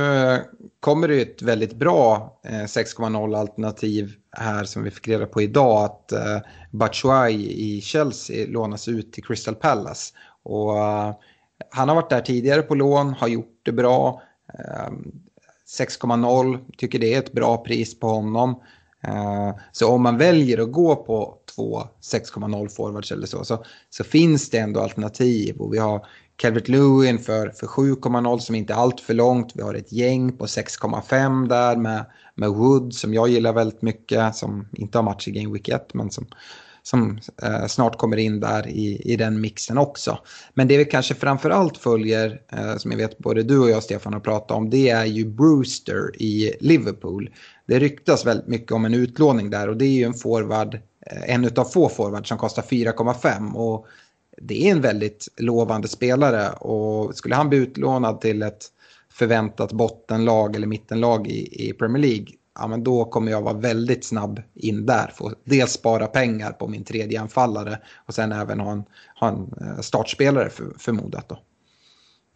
kommer 0.81 1.09
det 1.09 1.23
ett 1.23 1.43
väldigt 1.43 1.75
bra 1.75 2.39
eh, 2.45 2.53
6,0 2.53 3.37
alternativ 3.39 4.15
här 4.31 4.65
som 4.65 4.83
vi 4.83 4.91
fick 4.91 5.09
reda 5.09 5.27
på 5.27 5.43
idag 5.43 5.85
att 5.85 6.13
eh, 6.13 6.39
Batshuayi 6.71 7.77
i 7.77 7.81
Chelsea 7.81 8.47
lånas 8.49 8.89
ut 8.89 9.13
till 9.13 9.25
Crystal 9.25 9.55
Palace. 9.55 10.15
Och 10.43 10.79
eh, 10.79 11.15
han 11.71 11.89
har 11.89 11.97
varit 11.97 12.11
där 12.11 12.21
tidigare 12.21 12.63
på 12.63 12.75
lån, 12.75 13.13
har 13.13 13.29
gjort 13.29 13.61
det 13.65 13.73
bra. 13.73 14.23
6,0 15.69 16.59
tycker 16.77 16.99
det 16.99 17.15
är 17.15 17.19
ett 17.19 17.33
bra 17.33 17.57
pris 17.65 18.01
på 18.01 18.09
honom. 18.09 18.63
Eh, 19.05 19.55
så 19.73 19.89
om 19.89 20.03
man 20.03 20.19
väljer 20.19 20.59
att 20.59 20.73
gå 20.73 20.97
på 20.97 21.39
två 21.55 21.83
6,0 22.03 22.69
forwards 22.69 23.13
eller 23.13 23.27
så, 23.27 23.45
så, 23.45 23.65
så 23.91 24.05
finns 24.05 24.51
det 24.51 24.59
ändå 24.59 24.81
alternativ. 24.81 25.57
Och 25.57 25.75
vi 25.75 25.79
har 25.79 26.07
Calvert 26.37 26.69
Lewin 26.69 27.19
för, 27.19 27.49
för 27.49 27.67
7,0 27.67 28.39
som 28.39 28.55
inte 28.55 28.73
är 28.73 28.77
allt 28.77 29.01
för 29.01 29.15
långt. 29.15 29.53
Vi 29.55 29.63
har 29.63 29.75
ett 29.75 29.93
gäng 29.93 30.37
på 30.37 30.47
6,5 30.47 31.49
där 31.49 31.77
med, 31.77 32.05
med 32.35 32.49
Wood 32.49 32.95
som 32.95 33.15
jag 33.15 33.29
gillar 33.29 33.53
väldigt 33.53 33.83
mycket. 33.83 34.37
Som 34.37 34.69
inte 34.73 34.99
har 34.99 35.03
match 35.03 35.29
i 35.29 35.31
Game 35.31 35.53
Week 35.53 35.69
1 35.69 35.95
men 35.95 36.11
som, 36.11 36.27
som 36.89 37.21
eh, 37.43 37.67
snart 37.67 37.99
kommer 37.99 38.17
in 38.17 38.41
där 38.41 38.69
i, 38.69 39.13
i 39.13 39.17
den 39.17 39.41
mixen 39.41 39.79
också. 39.79 40.19
Men 40.55 40.69
det 40.69 40.79
vi 40.79 40.85
kanske 40.85 41.15
framförallt 41.15 41.77
följer, 41.77 42.41
eh, 42.53 42.77
som 42.77 42.91
jag 42.91 42.99
vet 42.99 43.19
både 43.19 43.43
du 43.43 43.59
och 43.59 43.71
jag 43.71 43.83
Stefan 43.83 44.13
har 44.13 44.21
pratat 44.21 44.51
om, 44.51 44.71
det 44.71 44.89
är 44.89 45.05
ju 45.05 45.25
Brewster 45.25 46.23
i 46.23 46.53
Liverpool. 46.61 47.31
Det 47.67 47.79
ryktas 47.79 48.27
väldigt 48.27 48.47
mycket 48.47 48.73
om 48.73 48.85
en 48.85 48.95
utlåning 48.95 49.51
där 49.51 49.69
och 49.69 49.77
det 49.77 49.85
är 49.85 49.93
ju 49.93 50.05
en 50.05 50.15
forward, 50.15 50.75
eh, 51.07 51.35
en 51.35 51.51
av 51.57 51.65
få 51.65 51.89
forwards 51.89 52.29
som 52.29 52.39
kostar 52.39 52.63
4,5 52.63 53.55
och 53.55 53.87
det 54.43 54.67
är 54.67 54.73
en 54.73 54.81
väldigt 54.81 55.29
lovande 55.37 55.89
spelare 55.89 56.51
och 56.51 57.15
skulle 57.15 57.35
han 57.35 57.49
bli 57.49 57.59
utlånad 57.59 58.21
till 58.21 58.43
ett 58.43 58.67
förväntat 59.13 59.73
bottenlag 59.73 60.57
eller 60.57 60.67
mittenlag 60.67 61.27
i, 61.27 61.69
i 61.69 61.73
Premier 61.73 62.03
League, 62.03 62.27
ja 62.59 62.67
men 62.67 62.85
då 62.85 63.05
kommer 63.05 63.31
jag 63.31 63.43
vara 63.43 63.55
väldigt 63.55 64.05
snabb 64.05 64.43
in 64.55 64.87
där. 64.87 65.13
Få 65.15 65.33
dels 65.45 65.73
spara 65.73 66.07
pengar 66.07 66.53
på 66.53 66.69
min 66.69 66.85
tredje 66.85 67.21
anfallare 67.21 67.79
och 68.07 68.15
sen 68.15 68.33
även 68.33 68.61
ha 68.61 68.73
en, 68.73 68.85
ha 69.21 69.29
en 69.29 69.55
eh, 69.61 69.81
startspelare 69.81 70.51
för, 70.51 70.65
förmodat 70.79 71.29
då. 71.29 71.39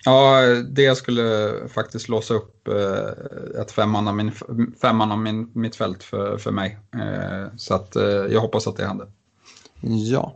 Ja, 0.04 0.40
det 0.68 0.94
skulle 0.94 1.52
faktiskt 1.68 2.08
låsa 2.08 2.34
upp 2.34 2.68
eh, 2.68 3.60
ett 3.60 3.70
femman 3.70 4.08
min, 4.16 4.32
femman 4.82 5.12
av 5.12 5.18
min, 5.18 5.50
mitt 5.54 5.76
för, 6.02 6.38
för 6.38 6.50
mig. 6.50 6.78
Eh, 6.94 7.46
så 7.56 7.74
att 7.74 7.96
jag 8.30 8.40
hoppas 8.40 8.66
att 8.66 8.76
det 8.76 8.86
händer. 8.86 9.08
Ja. 9.80 10.34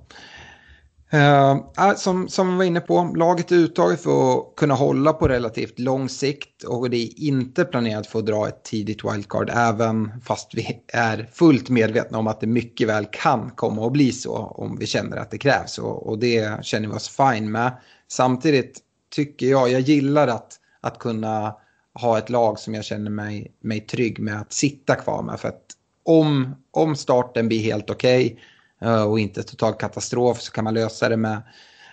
Uh, 1.15 1.95
som, 1.97 2.29
som 2.29 2.51
vi 2.51 2.57
var 2.57 2.65
inne 2.65 2.81
på, 2.81 3.13
laget 3.17 3.53
är 3.53 3.57
uttaget 3.57 4.03
för 4.03 4.39
att 4.39 4.57
kunna 4.57 4.75
hålla 4.75 5.13
på 5.13 5.29
relativt 5.29 5.79
lång 5.79 6.09
sikt 6.09 6.65
och 6.65 6.91
det 6.91 6.97
är 6.97 7.21
inte 7.21 7.65
planerat 7.65 8.07
för 8.07 8.19
att 8.19 8.27
dra 8.27 8.49
ett 8.49 8.63
tidigt 8.65 9.05
wildcard 9.05 9.51
även 9.55 10.21
fast 10.21 10.55
vi 10.55 10.83
är 10.89 11.31
fullt 11.33 11.69
medvetna 11.69 12.19
om 12.19 12.27
att 12.27 12.41
det 12.41 12.47
mycket 12.47 12.89
väl 12.89 13.07
kan 13.13 13.51
komma 13.51 13.87
att 13.87 13.93
bli 13.93 14.13
så 14.13 14.37
om 14.37 14.79
vi 14.79 14.87
känner 14.87 15.17
att 15.17 15.31
det 15.31 15.39
krävs 15.39 15.79
och, 15.79 16.07
och 16.07 16.19
det 16.19 16.65
känner 16.65 16.89
vi 16.89 16.95
oss 16.95 17.09
fine 17.09 17.51
med. 17.51 17.73
Samtidigt 18.09 18.79
tycker 19.15 19.47
jag, 19.47 19.71
jag 19.71 19.81
gillar 19.81 20.29
att, 20.29 20.53
att 20.81 20.99
kunna 20.99 21.57
ha 21.95 22.19
ett 22.19 22.31
lag 22.31 22.59
som 22.59 22.75
jag 22.75 22.85
känner 22.85 23.11
mig, 23.11 23.53
mig 23.61 23.81
trygg 23.81 24.19
med 24.19 24.41
att 24.41 24.53
sitta 24.53 24.95
kvar 24.95 25.23
med 25.23 25.41
för 25.41 25.49
att 25.49 25.63
om, 26.05 26.57
om 26.71 26.97
starten 26.97 27.49
blir 27.49 27.61
helt 27.61 27.91
okej 27.91 28.27
okay, 28.27 28.39
Eh, 28.87 29.03
och 29.03 29.19
inte 29.19 29.43
total 29.43 29.75
katastrof 29.75 30.41
så 30.41 30.53
kan 30.53 30.65
man 30.65 30.75
lösa 30.75 31.09
det 31.09 31.17
med, 31.17 31.43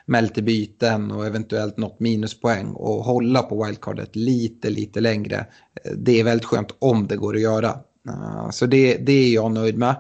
med 0.06 0.24
lite 0.24 0.42
byten 0.42 1.12
och 1.12 1.26
eventuellt 1.26 1.78
något 1.78 2.00
minuspoäng 2.00 2.72
och 2.72 3.04
hålla 3.04 3.42
på 3.42 3.64
wildcardet 3.64 4.16
lite, 4.16 4.70
lite 4.70 5.02
längre. 5.02 5.36
Eh, 5.84 5.92
det 5.92 6.20
är 6.20 6.24
väldigt 6.24 6.46
skönt 6.46 6.76
om 6.80 7.08
det 7.08 7.16
går 7.16 7.36
att 7.36 7.42
göra. 7.42 7.70
Eh, 8.10 8.50
så 8.50 8.66
det, 8.66 8.98
det 8.98 9.12
är 9.12 9.34
jag 9.34 9.52
nöjd 9.52 9.78
med. 9.78 9.96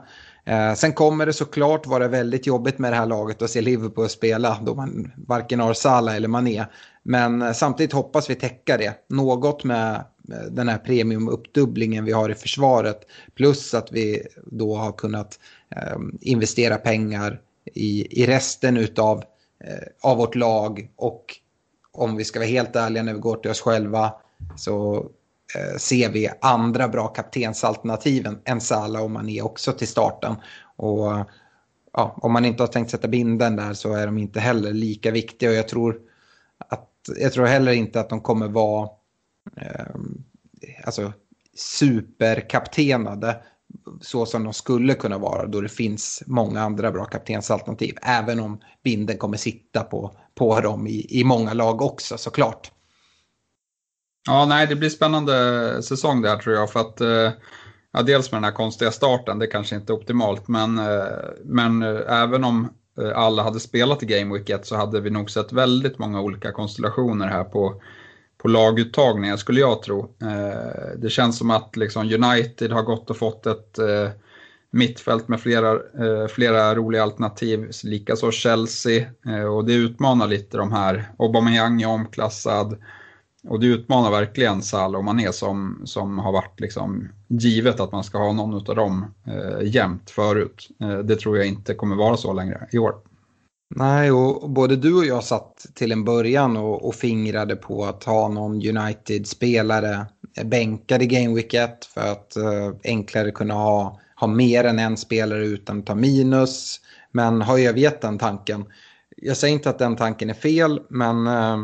Sen 0.75 0.93
kommer 0.93 1.25
det 1.25 1.33
såklart 1.33 1.87
vara 1.87 2.07
väldigt 2.07 2.47
jobbigt 2.47 2.79
med 2.79 2.91
det 2.91 2.95
här 2.95 3.05
laget 3.05 3.41
att 3.41 3.49
se 3.49 3.61
Liverpool 3.61 4.09
spela 4.09 4.57
då 4.65 4.75
man 4.75 5.11
varken 5.27 5.59
har 5.59 5.73
Salah 5.73 6.15
eller 6.15 6.27
Mané. 6.27 6.65
Men 7.03 7.41
eh, 7.41 7.53
samtidigt 7.53 7.93
hoppas 7.93 8.29
vi 8.29 8.35
täcka 8.35 8.77
det. 8.77 8.93
Något 9.09 9.63
med 9.63 9.95
eh, 10.31 10.51
den 10.51 10.69
här 10.69 10.77
premiumuppdubblingen 10.77 12.05
vi 12.05 12.11
har 12.11 12.29
i 12.29 12.35
försvaret. 12.35 13.01
Plus 13.35 13.73
att 13.73 13.91
vi 13.91 14.27
då 14.45 14.75
har 14.75 14.91
kunnat 14.91 15.39
eh, 15.75 15.97
investera 16.21 16.77
pengar 16.77 17.41
i, 17.73 18.21
i 18.21 18.25
resten 18.25 18.77
utav, 18.77 19.23
eh, 19.63 20.09
av 20.09 20.17
vårt 20.17 20.35
lag. 20.35 20.89
Och 20.95 21.25
om 21.91 22.15
vi 22.15 22.23
ska 22.23 22.39
vara 22.39 22.49
helt 22.49 22.75
ärliga 22.75 23.03
när 23.03 23.13
vi 23.13 23.19
går 23.19 23.35
till 23.35 23.51
oss 23.51 23.61
själva 23.61 24.13
så 24.55 24.95
eh, 25.55 25.77
ser 25.77 26.09
vi 26.09 26.29
andra 26.41 26.87
bra 26.87 27.07
kaptensalternativen 27.07 28.39
än 28.45 28.61
Salah 28.61 29.03
och 29.03 29.11
Mané 29.11 29.41
också 29.41 29.71
till 29.71 29.87
starten. 29.87 30.35
Och 30.75 31.25
ja, 31.93 32.15
om 32.17 32.33
man 32.33 32.45
inte 32.45 32.63
har 32.63 32.67
tänkt 32.67 32.91
sätta 32.91 33.07
binden 33.07 33.55
där 33.55 33.73
så 33.73 33.93
är 33.93 34.05
de 34.05 34.17
inte 34.17 34.39
heller 34.39 34.73
lika 34.73 35.11
viktiga. 35.11 35.49
Och 35.49 35.55
jag 35.55 35.67
tror, 35.67 35.99
att, 36.57 36.89
jag 37.17 37.33
tror 37.33 37.45
heller 37.45 37.71
inte 37.71 37.99
att 37.99 38.09
de 38.09 38.21
kommer 38.21 38.47
vara 38.47 38.89
eh, 39.57 39.95
alltså, 40.83 41.13
superkaptenade 41.55 43.43
så 44.01 44.25
som 44.25 44.43
de 44.43 44.53
skulle 44.53 44.93
kunna 44.93 45.17
vara 45.17 45.45
då 45.45 45.61
det 45.61 45.69
finns 45.69 46.23
många 46.27 46.61
andra 46.61 46.91
bra 46.91 47.05
kaptensalternativ. 47.05 47.97
Även 48.01 48.39
om 48.39 48.61
binden 48.83 49.17
kommer 49.17 49.37
sitta 49.37 49.83
på, 49.83 50.15
på 50.35 50.59
dem 50.59 50.87
i, 50.87 51.19
i 51.19 51.23
många 51.23 51.53
lag 51.53 51.81
också 51.81 52.17
såklart. 52.17 52.71
Ja, 54.27 54.45
nej, 54.45 54.67
det 54.67 54.75
blir 54.75 54.89
spännande 54.89 55.83
säsong 55.83 56.21
där 56.21 56.37
tror 56.37 56.55
jag. 56.55 56.71
För 56.71 56.79
att, 56.79 57.01
eh, 57.01 57.31
ja, 57.91 58.01
dels 58.01 58.31
med 58.31 58.37
den 58.37 58.43
här 58.43 58.51
konstiga 58.51 58.91
starten, 58.91 59.39
det 59.39 59.47
kanske 59.47 59.75
inte 59.75 59.93
är 59.93 59.95
optimalt. 59.95 60.47
Men, 60.47 60.79
eh, 60.79 61.03
men 61.45 61.81
eh, 61.81 62.21
även 62.21 62.43
om 62.43 62.73
Eh, 63.01 63.17
alla 63.17 63.43
hade 63.43 63.59
spelat 63.59 64.03
i 64.03 64.05
Game 64.05 64.33
Week 64.33 64.49
1 64.49 64.65
så 64.65 64.75
hade 64.75 65.01
vi 65.01 65.09
nog 65.09 65.29
sett 65.29 65.51
väldigt 65.51 65.99
många 65.99 66.21
olika 66.21 66.51
konstellationer 66.51 67.27
här 67.27 67.43
på 67.43 67.81
på 68.43 68.49
laguttagningar 68.49 69.37
skulle 69.37 69.59
jag 69.59 69.81
tro. 69.81 70.15
Eh, 70.21 70.97
det 70.97 71.09
känns 71.09 71.37
som 71.37 71.49
att 71.49 71.75
liksom 71.75 72.01
United 72.01 72.71
har 72.71 72.83
gått 72.83 73.09
och 73.09 73.17
fått 73.17 73.45
ett 73.45 73.79
eh, 73.79 74.09
mittfält 74.71 75.27
med 75.27 75.41
flera, 75.41 75.71
eh, 75.71 76.27
flera 76.27 76.75
roliga 76.75 77.03
alternativ, 77.03 77.71
likaså 77.83 78.31
Chelsea. 78.31 79.05
Eh, 79.27 79.43
och 79.43 79.65
det 79.65 79.73
utmanar 79.73 80.27
lite 80.27 80.57
de 80.57 80.71
här, 80.71 81.09
Aubameyang 81.19 81.81
är 81.81 81.87
omklassad. 81.87 82.77
Och 83.47 83.59
det 83.59 83.67
utmanar 83.67 84.11
verkligen 84.11 84.61
Salah 84.61 84.99
och 84.99 85.05
Mané 85.05 85.31
som, 85.31 85.81
som 85.85 86.19
har 86.19 86.31
varit 86.31 86.59
liksom 86.59 87.09
givet 87.27 87.79
att 87.79 87.91
man 87.91 88.03
ska 88.03 88.17
ha 88.17 88.33
någon 88.33 88.53
av 88.53 88.75
dem 88.75 89.05
eh, 89.27 89.67
jämt 89.67 90.09
förut. 90.09 90.69
Eh, 90.81 90.97
det 90.97 91.15
tror 91.15 91.37
jag 91.37 91.47
inte 91.47 91.73
kommer 91.73 91.95
vara 91.95 92.17
så 92.17 92.33
längre 92.33 92.67
i 92.71 92.77
år. 92.77 92.95
Nej, 93.75 94.11
och 94.11 94.49
både 94.49 94.75
du 94.75 94.97
och 94.97 95.05
jag 95.05 95.23
satt 95.23 95.65
till 95.73 95.91
en 95.91 96.03
början 96.03 96.57
och, 96.57 96.87
och 96.87 96.95
fingrade 96.95 97.55
på 97.55 97.85
att 97.85 98.03
ha 98.03 98.27
någon 98.27 98.77
United-spelare 98.77 100.05
bänkad 100.43 101.01
i 101.01 101.05
Gameweek 101.05 101.53
1 101.53 101.85
för 101.85 102.11
att 102.11 102.35
eh, 102.35 102.71
enklare 102.83 103.31
kunna 103.31 103.53
ha, 103.53 103.99
ha 104.15 104.27
mer 104.27 104.63
än 104.63 104.79
en 104.79 104.97
spelare 104.97 105.45
utan 105.45 105.79
att 105.79 105.85
ta 105.85 105.95
minus. 105.95 106.81
Men 107.11 107.41
har 107.41 107.59
övergett 107.59 108.01
den 108.01 108.17
tanken. 108.17 108.65
Jag 109.17 109.37
säger 109.37 109.53
inte 109.53 109.69
att 109.69 109.79
den 109.79 109.95
tanken 109.95 110.29
är 110.29 110.33
fel, 110.33 110.81
men 110.89 111.27
eh, 111.27 111.57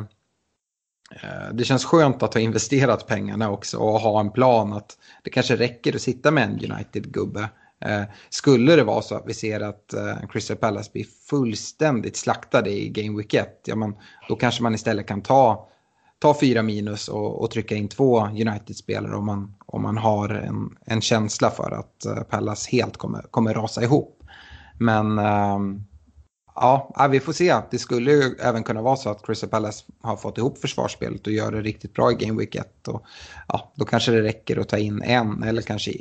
Eh, 1.16 1.54
det 1.54 1.64
känns 1.64 1.86
skönt 1.86 2.24
att 2.24 2.34
ha 2.34 2.42
investerat 2.42 3.08
pengarna 3.08 3.50
också 3.50 3.78
och 3.78 4.00
ha 4.00 4.20
en 4.20 4.32
plan 4.32 4.74
att 4.74 4.98
det 5.24 5.30
kanske 5.30 5.56
räcker 5.56 5.96
att 5.96 6.02
sitta 6.02 6.32
med 6.32 6.44
en 6.44 6.72
United-gubbe 6.72 7.50
eh, 7.86 8.04
skulle 8.30 8.76
det 8.76 8.84
vara 8.84 9.02
så 9.02 9.16
att 9.16 9.24
vi 9.28 9.34
ser 9.34 9.60
att 9.60 9.94
eh, 9.94 10.28
Crystal 10.30 10.58
Palace 10.58 10.90
blir 10.94 11.06
fullständigt 11.30 12.18
slaktade 12.18 12.70
i 12.70 12.90
Game 12.90 13.18
Week 13.18 13.34
1, 13.34 13.62
ja, 13.66 13.76
men 13.76 13.96
då 14.30 14.36
kanske 14.36 14.64
man 14.64 14.76
istället 14.76 15.08
kan 15.08 15.22
ta, 15.22 15.68
ta 16.20 16.40
fyra 16.40 16.62
minus 16.62 17.08
och, 17.08 17.42
och 17.42 17.52
trycka 17.52 17.76
in 17.76 17.88
två 17.88 18.20
United-spelare 18.20 19.16
om 19.16 19.26
man, 19.26 19.56
om 19.66 19.82
man 19.82 19.98
har 19.98 20.30
en, 20.30 20.78
en 20.86 21.02
känsla 21.02 21.50
för 21.50 21.72
att 21.72 22.30
Palace 22.30 22.70
helt 22.72 22.98
kommer, 22.98 23.22
kommer 23.22 23.54
rasa 23.54 23.84
ihop. 23.84 24.24
Men 24.80 25.20
um, 25.20 25.86
Ja, 26.56 27.08
vi 27.12 27.20
får 27.20 27.34
se. 27.34 27.56
Det 27.72 27.78
skulle 27.78 28.12
ju 28.12 28.36
även 28.40 28.64
kunna 28.64 28.82
vara 28.82 28.96
så 28.96 29.10
att 29.10 29.26
Crystal 29.26 29.50
Palace 29.50 29.86
har 30.02 30.16
fått 30.16 30.38
ihop 30.38 30.58
försvarsspelet 30.58 31.28
och 31.28 31.34
gör 31.34 31.52
det 31.52 31.62
riktigt 31.62 31.94
bra 31.94 32.12
i 32.12 32.16
Game 32.16 32.40
Week 32.40 32.56
1. 32.56 32.88
Och, 32.88 33.04
ja, 33.48 33.72
då 33.76 33.86
kanske 33.86 34.12
det 34.12 34.22
räcker 34.22 34.60
att 34.60 34.70
ta 34.70 34.78
in 34.78 35.02
en 35.02 35.44
eller 35.44 35.62
kanske 35.62 35.92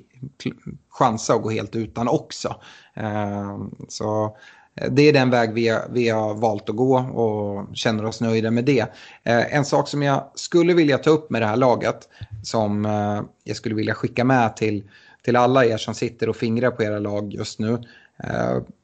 chansa 0.90 1.34
att 1.34 1.42
gå 1.42 1.50
helt 1.50 1.76
utan 1.76 2.08
också. 2.08 2.56
Ehm, 2.94 3.74
så 3.88 4.36
eh, 4.74 4.90
det 4.92 5.02
är 5.02 5.12
den 5.12 5.30
väg 5.30 5.52
vi 5.52 5.68
har, 5.68 5.82
vi 5.90 6.08
har 6.08 6.34
valt 6.34 6.68
att 6.68 6.76
gå 6.76 6.98
och 6.98 7.76
känner 7.76 8.04
oss 8.04 8.20
nöjda 8.20 8.50
med 8.50 8.64
det. 8.64 8.80
Eh, 9.24 9.54
en 9.54 9.64
sak 9.64 9.88
som 9.88 10.02
jag 10.02 10.30
skulle 10.34 10.74
vilja 10.74 10.98
ta 10.98 11.10
upp 11.10 11.30
med 11.30 11.42
det 11.42 11.46
här 11.46 11.56
laget 11.56 12.08
som 12.42 12.86
eh, 12.86 13.22
jag 13.44 13.56
skulle 13.56 13.74
vilja 13.74 13.94
skicka 13.94 14.24
med 14.24 14.56
till, 14.56 14.90
till 15.24 15.36
alla 15.36 15.64
er 15.64 15.76
som 15.76 15.94
sitter 15.94 16.28
och 16.28 16.36
fingrar 16.36 16.70
på 16.70 16.82
era 16.82 16.98
lag 16.98 17.34
just 17.34 17.58
nu. 17.58 17.82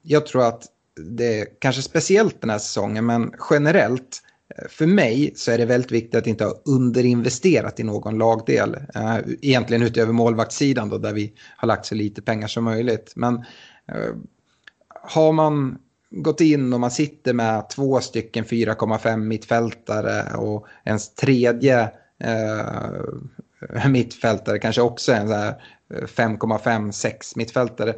Jag 0.03 0.27
tror 0.27 0.47
att 0.47 0.63
det 0.97 1.61
kanske 1.61 1.83
speciellt 1.83 2.41
den 2.41 2.51
här 2.51 2.59
säsongen, 2.59 3.07
men 3.07 3.35
generellt 3.51 4.23
eh, 4.57 4.69
för 4.69 4.87
mig 4.87 5.33
så 5.37 5.51
är 5.51 5.59
det 5.59 5.65
väldigt 5.65 5.93
viktigt 5.93 6.15
att 6.15 6.27
inte 6.27 6.45
ha 6.45 6.63
underinvesterat 6.65 7.81
i 7.81 7.83
någon 7.83 8.19
lagdel. 8.19 8.77
Eh, 8.95 9.19
egentligen 9.43 9.83
utöver 9.83 10.13
målvaktssidan 10.13 10.89
då, 10.89 10.99
där 10.99 11.13
vi 11.13 11.33
har 11.57 11.69
lagt 11.69 11.87
så 11.87 11.95
lite 11.95 12.23
pengar 12.23 12.49
som 12.49 12.65
möjligt. 12.65 13.13
Men 13.17 13.35
eh, 13.89 14.15
har 14.89 15.33
man 15.33 15.79
gått 16.11 16.41
in 16.41 16.73
och 16.73 16.81
man 16.81 16.91
sitter 16.91 17.33
med 17.33 17.69
två 17.71 18.01
stycken 18.01 18.45
4,5 18.45 19.17
mittfältare 19.17 20.37
och 20.37 20.67
ens 20.85 21.15
tredje 21.15 21.91
eh, 22.21 23.89
mittfältare 23.89 24.59
kanske 24.59 24.83
också 24.83 25.13
är 25.13 25.21
en 25.21 25.55
5,5-6 26.07 27.33
mittfältare 27.37 27.95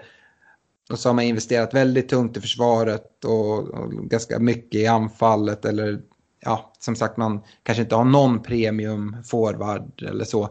och 0.90 0.98
så 0.98 1.08
har 1.08 1.14
man 1.14 1.24
investerat 1.24 1.74
väldigt 1.74 2.08
tungt 2.08 2.36
i 2.36 2.40
försvaret 2.40 3.24
och, 3.24 3.58
och, 3.58 3.92
ganska 3.92 4.38
mycket 4.38 4.80
i 4.80 4.86
anfallet. 4.86 5.64
Eller 5.64 6.00
ja, 6.40 6.72
som 6.78 6.96
sagt, 6.96 7.16
man 7.16 7.40
kanske 7.62 7.82
inte 7.82 7.94
har 7.94 8.04
någon 8.04 8.42
premium 8.42 9.16
forward 9.24 10.02
eller 10.02 10.24
så. 10.24 10.48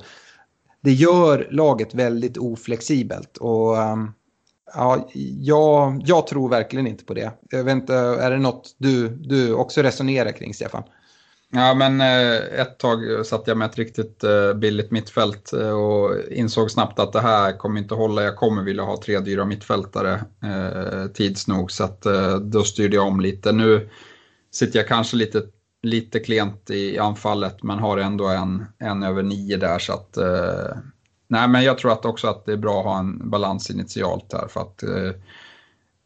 Det 0.82 0.91
gör 0.91 1.48
laget 1.52 1.93
väldigt 1.93 2.38
oflexibelt. 2.38 3.38
Och 3.38 3.78
um, 3.78 4.13
ja, 4.74 5.08
jag, 5.39 6.02
jag 6.06 6.28
tror 6.28 6.50
verkligen 6.50 6.88
inte 6.88 7.06
på 7.06 7.13
det. 7.13 7.32
Jag 7.50 7.63
vet 7.63 7.76
inte, 7.76 7.95
är 7.95 8.32
det 8.32 8.38
något 8.38 8.76
du, 8.78 9.10
du 9.10 9.54
också 9.54 9.82
resonerar 9.82 10.32
kring, 10.32 10.54
Stefan? 10.54 10.84
Ja, 11.56 11.74
men 11.74 12.02
eh, 12.02 12.60
ett 12.62 12.78
tag 12.78 13.26
satt 13.26 13.48
jag 13.48 13.58
med 13.58 13.65
ett 13.65 13.78
riktigt 13.78 14.24
eh, 14.24 14.54
billigt 14.54 14.91
mittfält 14.91 15.54
eh, 15.54 15.70
och 15.70 16.15
insåg 16.32 16.72
snabbt 16.72 17.00
att 17.00 17.13
det 17.13 17.22
här 17.22 17.58
kommer 17.58 17.82
inte 17.82 17.96
hålla. 17.96 18.24
Jag 18.24 18.36
kommer 18.36 18.63
vilja 18.63 18.84
ha 18.84 19.02
tre 19.02 19.20
dyra 19.20 19.46
mittfältare 19.46 20.24
tids 21.13 21.48
nog, 21.48 21.72
så 21.72 21.84
att 21.84 22.06
då 22.41 22.63
styrde 22.63 22.96
jag 22.96 23.08
om 23.08 23.20
lite. 23.20 23.52
Nu 23.52 23.89
sitter 24.52 24.80
jag 24.80 24.88
kanske 24.88 25.18
lite, 25.18 25.41
lite 25.84 26.20
klent 26.20 26.70
i 26.70 26.98
anfallet, 26.98 27.63
men 27.63 27.80
har 27.80 27.98
ändå 27.98 28.28
en, 28.28 28.65
en 28.80 29.04
över 29.04 29.24
nio 29.24 29.58
där, 29.58 29.80
så 29.80 29.94
att 29.94 30.18
Nej, 31.28 31.48
men 31.48 31.63
jag 31.63 31.78
tror 31.78 31.91
att 31.91 32.06
också 32.06 32.28
att 32.28 32.46
det 32.46 32.52
är 32.52 32.58
bra 32.58 32.80
att 32.80 32.86
ha 32.86 33.00
en 33.00 33.30
balans 33.30 33.70
initialt 33.70 34.34
här 34.34 34.48
för 34.48 34.62
att 34.62 34.84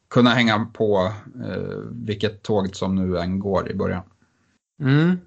kunna 0.10 0.30
hänga 0.30 0.68
på 0.74 1.12
vilket 1.92 2.44
tåg 2.44 2.76
som 2.76 2.96
nu 2.96 3.18
än 3.18 3.40
går 3.40 3.72
i 3.72 3.74
början. 3.74 4.04
Mm. 4.82 5.18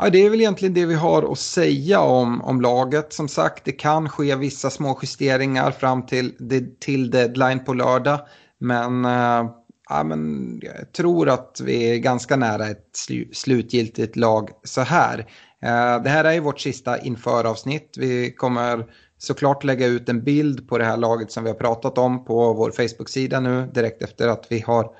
Ja, 0.00 0.10
det 0.10 0.18
är 0.26 0.30
väl 0.30 0.40
egentligen 0.40 0.74
det 0.74 0.86
vi 0.86 0.94
har 0.94 1.32
att 1.32 1.38
säga 1.38 2.00
om, 2.00 2.42
om 2.42 2.60
laget. 2.60 3.12
Som 3.12 3.28
sagt, 3.28 3.64
det 3.64 3.72
kan 3.72 4.08
ske 4.08 4.36
vissa 4.36 4.70
små 4.70 4.98
justeringar 5.02 5.70
fram 5.70 6.06
till, 6.06 6.34
till 6.80 7.10
deadline 7.10 7.64
på 7.64 7.74
lördag. 7.74 8.20
Men, 8.58 9.04
äh, 9.04 9.50
ja, 9.88 10.04
men 10.04 10.52
jag 10.62 10.92
tror 10.92 11.28
att 11.28 11.60
vi 11.64 11.90
är 11.90 11.96
ganska 11.96 12.36
nära 12.36 12.66
ett 12.66 12.90
slu, 12.92 13.28
slutgiltigt 13.32 14.16
lag 14.16 14.50
så 14.64 14.80
här. 14.80 15.18
Äh, 15.62 16.02
det 16.02 16.10
här 16.10 16.24
är 16.24 16.32
ju 16.32 16.40
vårt 16.40 16.60
sista 16.60 16.98
införavsnitt. 16.98 17.94
Vi 17.98 18.32
kommer 18.32 18.86
såklart 19.18 19.64
lägga 19.64 19.86
ut 19.86 20.08
en 20.08 20.24
bild 20.24 20.68
på 20.68 20.78
det 20.78 20.84
här 20.84 20.96
laget 20.96 21.32
som 21.32 21.44
vi 21.44 21.50
har 21.50 21.56
pratat 21.56 21.98
om 21.98 22.24
på 22.24 22.52
vår 22.52 22.70
Facebook-sida 22.70 23.40
nu 23.40 23.70
direkt 23.74 24.02
efter 24.02 24.28
att 24.28 24.46
vi 24.48 24.60
har 24.60 24.90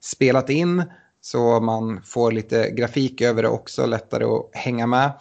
spelat 0.00 0.50
in. 0.50 0.84
Så 1.20 1.60
man 1.60 2.02
får 2.02 2.32
lite 2.32 2.70
grafik 2.70 3.20
över 3.20 3.42
det 3.42 3.48
också, 3.48 3.86
lättare 3.86 4.24
att 4.24 4.50
hänga 4.52 4.86
med. 4.86 5.12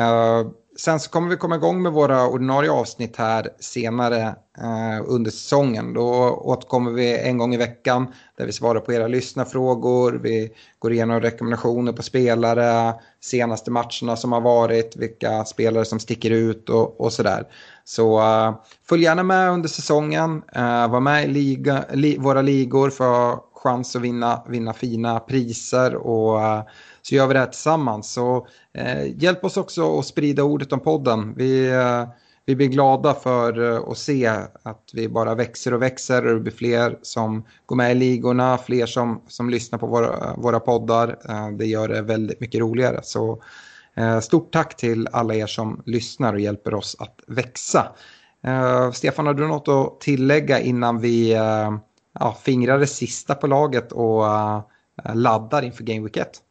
Uh, 0.00 0.50
sen 0.76 1.00
så 1.00 1.10
kommer 1.10 1.28
vi 1.28 1.36
komma 1.36 1.56
igång 1.56 1.82
med 1.82 1.92
våra 1.92 2.28
ordinarie 2.28 2.70
avsnitt 2.70 3.16
här 3.16 3.48
senare 3.60 4.20
eh, 4.58 5.04
under 5.06 5.30
säsongen. 5.30 5.94
Då 5.94 6.40
återkommer 6.44 6.90
vi 6.90 7.18
en 7.18 7.38
gång 7.38 7.54
i 7.54 7.56
veckan 7.56 8.12
där 8.38 8.46
vi 8.46 8.52
svarar 8.52 8.80
på 8.80 8.92
era 8.92 9.08
lyssnarfrågor. 9.08 10.20
Vi 10.22 10.50
går 10.78 10.92
igenom 10.92 11.20
rekommendationer 11.20 11.92
på 11.92 12.02
spelare, 12.02 12.94
senaste 13.20 13.70
matcherna 13.70 14.16
som 14.16 14.32
har 14.32 14.40
varit, 14.40 14.96
vilka 14.96 15.44
spelare 15.44 15.84
som 15.84 16.00
sticker 16.00 16.30
ut 16.30 16.68
och, 16.68 17.00
och 17.00 17.12
sådär. 17.12 17.44
Så 17.84 18.18
uh, 18.18 18.54
följ 18.88 19.02
gärna 19.02 19.22
med 19.22 19.50
under 19.50 19.68
säsongen. 19.68 20.42
Uh, 20.56 20.88
var 20.88 21.00
med 21.00 21.24
i 21.24 21.28
liga, 21.28 21.84
li, 21.92 22.18
våra 22.18 22.42
ligor 22.42 22.90
för 22.90 23.38
chans 23.66 23.96
att 23.96 24.02
vinna, 24.02 24.42
vinna 24.48 24.72
fina 24.72 25.20
priser. 25.20 25.94
och 25.94 26.42
eh, 26.42 26.62
så 27.02 27.14
gör 27.14 27.26
vi 27.26 27.32
det 27.32 27.40
här 27.40 27.46
tillsammans. 27.46 28.12
Så 28.12 28.46
eh, 28.74 29.22
hjälp 29.22 29.44
oss 29.44 29.56
också 29.56 29.98
att 29.98 30.06
sprida 30.06 30.42
ordet 30.42 30.72
om 30.72 30.80
podden. 30.80 31.34
Vi, 31.36 31.68
eh, 31.68 32.08
vi 32.46 32.56
blir 32.56 32.66
glada 32.66 33.14
för 33.14 33.80
att 33.90 33.98
se 33.98 34.26
att 34.62 34.90
vi 34.92 35.08
bara 35.08 35.34
växer 35.34 35.74
och 35.74 35.82
växer 35.82 36.26
och 36.26 36.34
det 36.34 36.40
blir 36.40 36.52
fler 36.52 36.98
som 37.02 37.44
går 37.66 37.76
med 37.76 37.92
i 37.92 37.94
ligorna, 37.94 38.58
fler 38.58 38.86
som, 38.86 39.22
som 39.28 39.50
lyssnar 39.50 39.78
på 39.78 39.86
våra, 39.86 40.34
våra 40.36 40.60
poddar. 40.60 41.16
Det 41.58 41.66
gör 41.66 41.88
det 41.88 42.02
väldigt 42.02 42.40
mycket 42.40 42.60
roligare. 42.60 43.00
Så 43.02 43.42
stort 44.22 44.52
tack 44.52 44.76
till 44.76 45.08
alla 45.12 45.34
er 45.34 45.46
som 45.46 45.82
lyssnar 45.86 46.34
och 46.34 46.40
hjälper 46.40 46.74
oss 46.74 46.96
att 46.98 47.20
växa. 47.26 47.92
Stefan, 48.92 49.26
har 49.26 49.34
du 49.34 49.48
något 49.48 49.68
att 49.68 50.00
tillägga 50.00 50.60
innan 50.60 51.00
vi 51.00 51.36
ja, 52.20 52.36
fingrar 52.42 52.78
det 52.78 52.86
sista 52.86 53.34
på 53.34 53.46
laget 53.46 53.92
och 53.92 54.24
laddar 55.14 55.62
inför 55.62 55.84
Game 55.84 56.02
Week 56.02 56.16
1? 56.16 56.42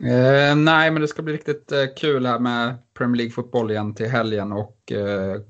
Eh, 0.00 0.56
nej, 0.56 0.90
men 0.90 1.02
det 1.02 1.08
ska 1.08 1.22
bli 1.22 1.34
riktigt 1.34 1.72
eh, 1.72 1.84
kul 1.96 2.26
här 2.26 2.38
med 2.38 2.74
Premier 2.94 3.16
League-fotboll 3.16 3.70
igen 3.70 3.94
till 3.94 4.06
helgen 4.06 4.52
och 4.52 4.92
eh, 4.92 5.40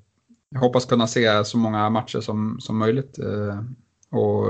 jag 0.53 0.61
hoppas 0.61 0.85
kunna 0.85 1.07
se 1.07 1.45
så 1.45 1.59
många 1.59 1.91
matcher 1.91 2.20
som, 2.20 2.57
som 2.61 2.78
möjligt. 2.78 3.18
Eh, 3.18 3.61
och 4.11 4.47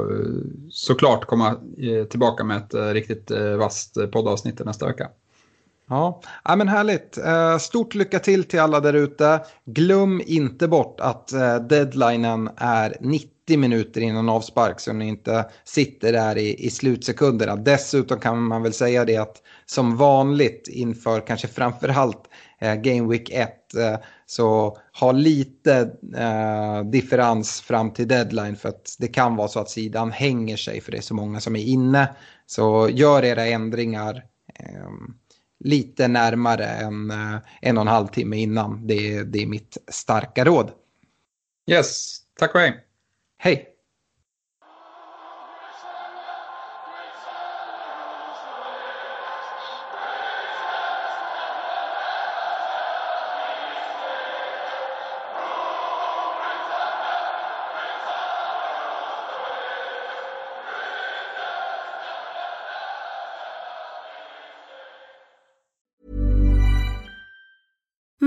såklart 0.71 1.25
komma 1.25 1.49
eh, 1.79 2.05
tillbaka 2.05 2.45
med 2.45 2.57
ett 2.57 2.75
eh, 2.75 2.87
riktigt 2.87 3.31
vasst 3.59 3.97
poddavsnitt 4.13 4.65
nästa 4.65 4.87
vecka. 4.87 5.09
Ja, 5.89 6.21
ja 6.45 6.57
men 6.57 6.69
härligt. 6.69 7.19
Stort 7.63 7.95
lycka 7.95 8.19
till 8.19 8.45
till 8.45 8.61
alla 8.61 8.81
där 8.81 8.93
ute. 8.93 9.41
Glöm 9.65 10.23
inte 10.27 10.69
bort 10.69 11.01
att 11.01 11.29
deadlinen 11.69 12.51
är 12.57 12.97
90 13.47 13.59
minuter 13.59 14.01
innan 14.01 14.29
avspark 14.29 14.81
så 14.81 14.93
ni 14.93 15.09
inte 15.09 15.51
sitter 15.65 16.13
där 16.13 16.39
i, 16.39 16.67
i 16.67 16.71
slutsekunderna. 16.71 17.57
Dessutom 17.57 18.21
kan 18.21 18.43
man 18.43 18.63
väl 18.63 18.73
säga 18.73 19.05
det 19.05 19.17
att 19.17 19.43
som 19.67 19.97
vanligt 19.97 20.69
inför 20.69 21.27
kanske 21.27 21.49
framförallt 21.49 22.29
eh, 22.59 22.75
Game 22.75 23.09
Week 23.09 23.31
1 23.31 23.75
eh, 23.75 23.97
så 24.27 24.79
ha 25.01 25.13
lite 25.13 25.91
eh, 26.17 26.85
differens 26.91 27.61
fram 27.61 27.93
till 27.93 28.09
deadline 28.09 28.57
för 28.57 28.69
att 28.69 28.97
det 28.99 29.09
kan 29.09 29.37
vara 29.37 29.49
så 29.49 29.61
att 29.61 29.71
sidan 29.71 30.13
hänger 30.13 30.57
sig 30.57 30.81
för 30.81 30.93
det 30.93 30.99
är 30.99 31.03
så 31.03 31.15
många 31.15 31.41
som 31.41 31.57
är 31.57 31.65
inne. 31.65 32.17
Så 32.47 32.89
gör 32.93 33.25
era 33.25 33.47
ändringar 33.47 34.25
eh, 34.59 34.91
lite 35.65 36.09
närmare 36.09 36.65
än 36.65 37.11
eh, 37.11 37.39
en 37.61 37.79
och 37.79 37.83
en 37.83 37.89
halv 37.89 38.07
timme 38.07 38.37
innan. 38.37 38.87
Det, 38.87 39.23
det 39.23 39.43
är 39.43 39.47
mitt 39.47 39.79
starka 39.89 40.45
råd. 40.45 40.71
Yes, 41.71 42.19
tack 42.39 42.55
och 42.55 42.61
hej. 42.61 42.92
hey 43.43 43.72